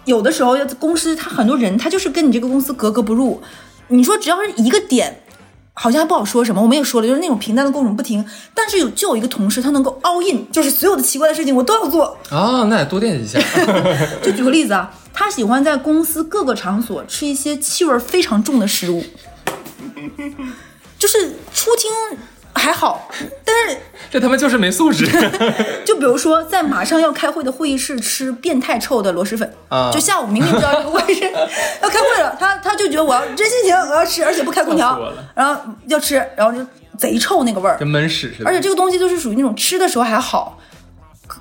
[0.05, 3.43] 有的时候公司他很多人他就是跟你这个公司格格不入，
[3.89, 5.19] 你说只要是一个点。
[5.75, 8.23] 好像还不好说什么，我们也说了，就是那种平淡的过程不停，
[8.55, 13.41] 但是有就有一个同事，他能够 all in，就是所有的奇怪的事情我都要做，啊，那也多垫一下。
[14.23, 19.03] 就举个例子啊，他喜欢在公司各个场所吃一些气味非常重的食物，
[20.99, 21.91] 就是出厅
[22.55, 23.09] 还好，
[23.45, 23.77] 但是
[24.11, 25.07] 这他妈就是没素质。
[25.85, 31.25] 就比如说在马上要开会的会议室吃变态臭的螺蛳粉，啊就下午明明知道这个会议室
[31.83, 36.65] 要开会了，他他就觉得我要真心情我要吃，而且不开空调然后要吃，然后就
[36.99, 38.49] 贼臭那个味儿，跟闷屎似的。
[38.49, 40.59] 而且这个东西就是属于那种吃的时候还好，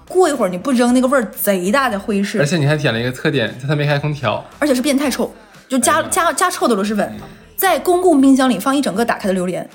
[0.08, 4.44] 过一会儿你不扔那个味儿贼大，的会议室而，且你还点了一个特点，它没开空调。
[4.60, 5.32] 而且是变态臭，
[5.68, 7.14] 就加、哎加加臭的螺蛳粉，
[7.58, 9.70] 在公共冰箱里放一整个打开的榴莲，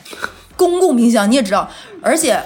[0.57, 1.68] 公共冰箱你也知道，
[2.02, 2.40] 而且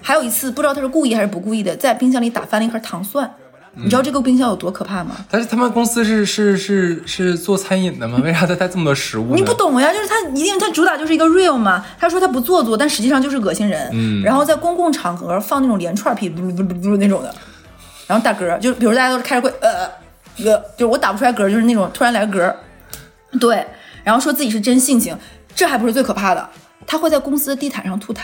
[0.00, 3.28] 还有一次不知道他是故意还是不故意的，在冰箱里打翻了一盒糖蒜，
[3.74, 5.16] 你知道这个冰箱有多可怕吗？
[5.30, 8.20] 但是他们公司是是是是做餐饮的吗？
[8.24, 9.34] 为啥他带这么多食物？
[9.34, 13.90] 你不懂呀，就是他一定他主打就是一个 real 嘛，他说他不做作，但实际上就是恶心人。
[13.92, 17.34] 嗯然后在公共场合放那种连串屁，嘟嘟嘟嘟那种的，
[18.06, 19.86] 然后打嗝，就比如大家都是开着会，呃
[20.38, 22.54] 呃，就是我打不出来嗝，就是那种突然来个
[23.32, 23.66] 嗝，对，
[24.04, 25.16] 然后说自己是真性情，
[25.54, 26.48] 这还不是最可怕的，
[26.86, 28.22] 他会在公司的地毯上吐痰。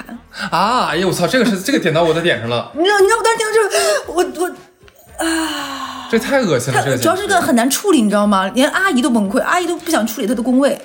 [0.51, 0.87] 啊！
[0.91, 4.51] 哎呦我操，这个是这个点到我的点上了，你知道，你知道我当时听到这个，我我
[6.11, 6.81] 这太恶心了。
[6.81, 8.47] 他这主要是个很难处理，你知道吗？
[8.55, 10.81] 连阿姨都崩溃，阿姨都不想处理他的工位。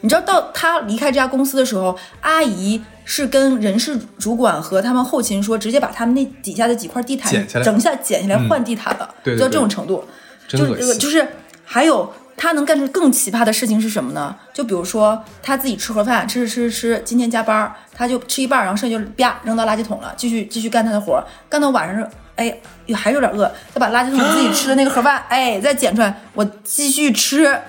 [0.00, 10.04] 你知道，到他离开这家公司的时候，阿姨是跟人事主管和他们后勤说，直接把他们那底下的几块地毯剪下来整下剪下来换地毯了，对对就到这种程度。
[10.48, 11.26] 就是这个，就是
[11.64, 14.34] 还有他能干出更奇葩的事情是什么呢？
[14.52, 22.56] 就比如说他自己吃盒饭，吃吃吃吃，今天加班儿，他就吃一半，然后剩下就啪扔到垃圾桶了，继续继续干他的活儿，干到晚上，哎，
[22.86, 27.60] 有还有点饿，再把垃圾桶自己吃的那个盒饭，哎，再捡出来，我继续吃。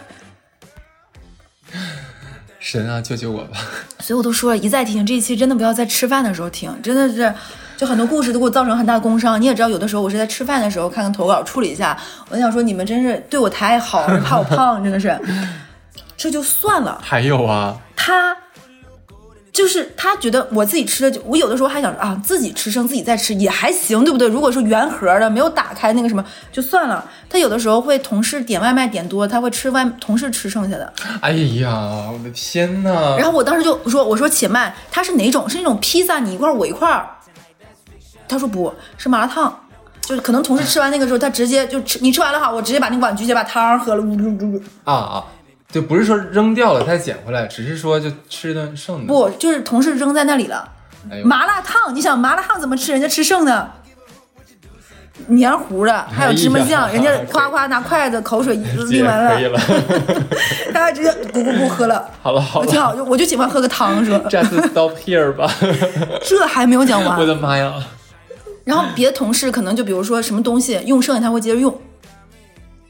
[2.60, 3.58] 神啊，救救我吧！
[4.00, 7.34] 所以我都说了一再提醒，这一期真的不要在吃饭的时候听，真的是，
[7.84, 9.42] 就很多故事都给我造成很大的工伤。
[9.42, 11.98] 你也知道，有的时候我是在吃饭的时候看看投稿处理一下，
[12.30, 15.20] 我想说你们真是对我太好了，怕我胖，真的是。
[16.16, 18.34] 这就算了，还有啊，他
[19.52, 24.30] 就是他觉得我自己吃的就，我有的时候还想啊，自己吃剩自己再吃也还行，对不对？
[24.30, 26.24] 如果是原盒的，没有打开那个什么，
[26.54, 27.04] 就算了。
[27.30, 30.94] 他有的时候会同事点外卖点多，他会吃外同事吃剩下的。
[31.20, 33.18] 哎呀，我的天呐！
[33.18, 35.50] 然后我当时就说：“我说且慢，它是哪种？
[35.50, 37.10] 是那种披萨，你一块儿我一块儿。”
[38.34, 39.56] 他说不是麻辣烫，
[40.02, 44.62] 就是可能同事吃完那个时候，他直接就吃，你吃完了哈，我直接把那个碗举起来，把汤喝了，呜呜呜呜。
[44.84, 45.24] 啊啊，
[45.72, 49.06] 就不是说扔掉了他再捡回来，只是说就吃一顿剩的。
[49.06, 50.68] 不，就是同事扔在那里了。
[51.12, 52.92] 哎，麻辣烫，你想麻辣烫怎么吃？
[52.92, 53.72] 人家吃剩的，
[55.28, 59.38] 黏糊的，还有芝麻酱，哎人家夸夸拿筷子口水一淋完了，
[60.74, 65.50] 大家直接咕咕咕喝了， 好了好了挺好，就我就喜欢喝个汤，说，just stop here 吧。
[66.26, 67.74] 这还没有讲完 我，的妈呀！
[68.64, 71.76] 然后别的同事可能就比如说什么东西用剩下他会接着用，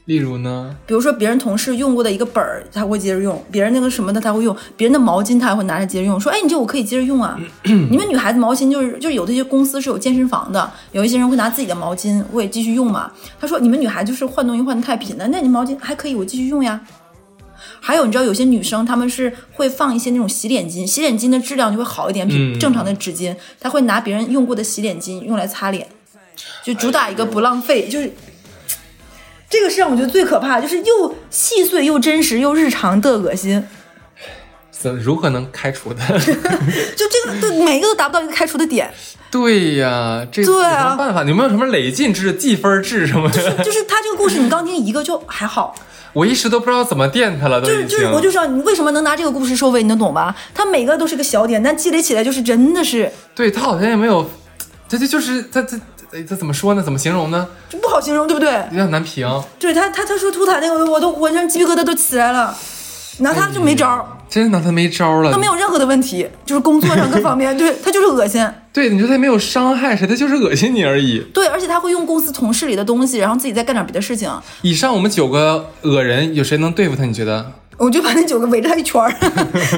[0.04, 0.76] 例如呢？
[0.86, 6.20] 比如说别人同事用过的一个本儿，他会接着用；别人那个什么的他会用；别人的毛巾他还会拿着接着用。
[6.20, 7.38] 说，哎，你这我可以接着用啊。
[7.64, 13.10] 你们女孩子毛巾就是就是有的一些公司是有健身房的，有一些人会拿自己的毛巾我也继续用嘛。
[13.40, 16.78] 他说，你们女孩子就是换东西换的太频了，那你毛巾还可以我继续用呀。
[17.84, 23.36] 还有，你知道有些女生她们是会放一些那种洗脸巾，洗脸巾的质量就会好一点，比嗯正常的纸巾。
[23.60, 25.86] 她会拿别人用过的洗脸巾用来擦脸，
[26.64, 28.10] 就主打一个不浪费，就是。
[29.46, 33.64] 这个是让我觉得最可怕的，就是又细碎又真实又日常的恶心，
[34.84, 36.12] 怎如何能开除他？
[36.20, 38.92] 就这个都每一个都达不到一个开除的点，
[39.32, 41.22] 对呀，这有什么办法？
[41.22, 43.52] 你有没有什么累进制、计分制什么的？
[43.64, 45.74] 就是他这个故事你刚听一个就还好，
[46.12, 47.66] 我一时都不知道怎么电他了，都。
[47.66, 50.36] 就是就是我就知道你为什么能拿这个故事收尾，你能懂吧？
[50.54, 54.30] 他每个都是个小点，但积累起来就是真的是对他好像也没有，
[54.86, 55.78] 这就就是他这
[56.12, 56.82] 这这怎么说呢？
[56.82, 57.48] 怎么形容呢？
[57.70, 58.52] 就不好形容，对不对？
[58.70, 59.26] 有点难评。
[59.58, 62.54] 对他他他说图塔那个，我都浑身鸡皮疙瘩都起来了，
[63.18, 64.04] 拿他就没招儿，
[64.34, 65.30] 真拿他没招了。
[65.30, 68.44] 他没有任何的问题，就是工作上各方面， 对他就是恶心。
[68.72, 71.20] 对，你说他没有伤害谁，他就是恶心你而已。
[71.32, 74.28] 对，而且他会用公司同事里的东西，然后自己再干点别的事情。
[74.62, 77.04] 以上我们九个恶人，有谁能对付他？
[77.04, 77.52] 你觉得？
[77.78, 79.12] 我就把那九个围着他一圈儿，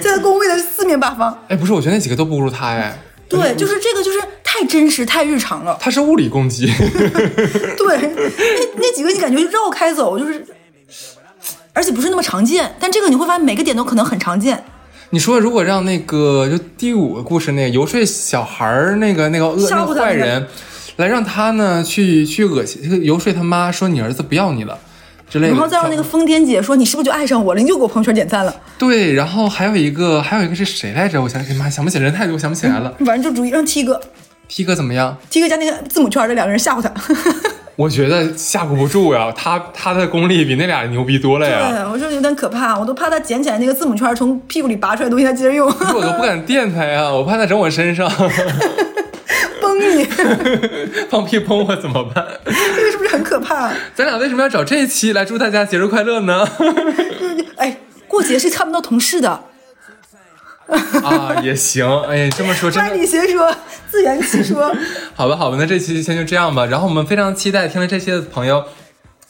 [0.01, 1.39] 在他工位的四面八方。
[1.49, 2.99] 哎，不是，我觉得那几个都不如他哎。
[3.29, 5.77] 对，就是这个，就是太真实、太日常了。
[5.81, 6.67] 他是物理攻击，
[7.77, 8.33] 对，那
[8.77, 10.47] 那几个你感觉绕开走，就是，
[11.77, 12.75] 而且不是那么常见。
[12.81, 14.65] 但这个你会发现每个点都可能很常见。
[15.11, 20.45] 你说如果让那个就第五个故事那个游说小孩儿那个那个恶那个坏人，
[20.97, 24.77] 来让他呢去去恶心游说他妈说你儿子不要你了
[25.31, 27.61] 之类的，然后再让那个疯癫姐说：“你是不是就爱上我了？
[27.61, 28.55] 你就给我朋友圈点赞了。
[28.79, 31.23] 对，然后还有一个还有一个是谁来着？
[31.23, 34.01] 我想哎妈想不起来人太多，我想不起来了。”反正就主意让 T 哥
[34.49, 36.93] ，T 哥怎么样？，T 哥加那个字母圈的两个人吓唬他。
[37.77, 41.71] 我觉得吓唬不住呀， 他他的功力比那俩牛逼多了呀。
[41.71, 48.11] 对，我说有点可怕，我都怕他捡起来那个字母圈从屁股里拔出来的东西，他接着用，我都不敢电他呀， 我怕他整我身上，
[49.61, 50.05] 崩你，
[51.11, 52.27] 放屁崩我怎么办？
[52.47, 53.71] 这个是不是很可怕？
[53.95, 56.49] 咱俩为什么要找这一期来祝大家节日快乐呢？
[57.57, 57.77] 哎，
[58.09, 59.45] 过节是看不到同事的，
[61.03, 63.55] 啊，也行，哎，这么说真的歪理邪说，
[63.91, 64.75] 自圆其说。
[65.15, 66.67] 好吧，好吧，那这期先就这样吧。
[66.67, 68.65] 然后我们非常期待听了这些的朋友。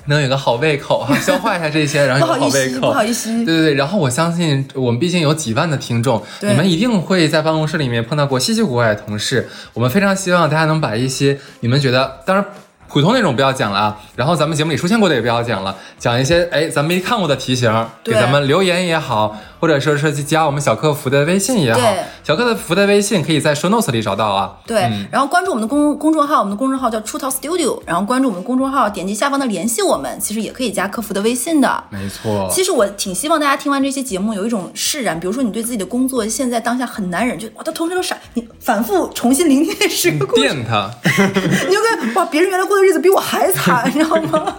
[0.08, 3.74] 能有个好胃口哈，消化一下这些，然后有个好胃口，不好意思对对对。
[3.74, 9.48] 然后我相信，我们毕竟有几万的听众，你们一定会在办公室里面碰到过稀奇古怪的同事。
[9.74, 12.44] 我们非常希望大家能把一些你们觉得，当然
[12.86, 24.56] 普通那种不要讲了啊，然后咱们节目里出现过的也不要讲了，讲一些哎咱没看过的题型，给咱们留言也好，或者说是去加我们小客服的微信也好对，小客服的微信可以在 show notes 里找到啊。
[24.66, 31.84] 对，然后关注我们的公公众号，我们的公众号叫出逃 Studio，然后关注我们的公众号，点击下方的联系我们，其实也可以加客服的微信的。
[31.90, 40.90] 没错，其实我挺希望大家听完这些节目有一种释然，比如说你对自己的工作现在当下很难忍，就哇，他同事都傻，你反复重新聆听这十个故事， 电他。
[41.06, 44.56] 你就跟哇，别人原来过的日子比我还惨，你知道吗？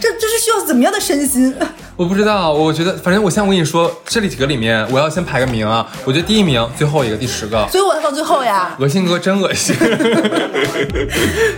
[0.00, 1.54] 这这是需要怎么样的身心？
[1.96, 5.84] 我不知道，我觉得反正我现在我跟你说，这里几个里面，我要先排个名啊。
[6.04, 8.72] 我觉得第一名，最后一个，第十个，所以我要放最后呀。
[8.78, 9.74] 恶心哥真恶心。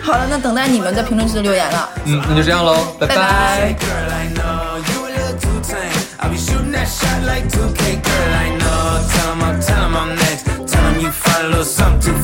[0.01, 1.87] 好了，那等待你们在评论区的留言了。
[2.07, 5.93] 嗯，那就这样喽，拜拜拜 Girl, I know you a little too tame.
[6.19, 8.01] I'll be shooting that shot like 2K.
[8.01, 9.05] Girl, I know.
[9.13, 10.47] Tell 'em I'm, tell 'em I'm next.
[10.67, 12.17] Tell 'em you find a little something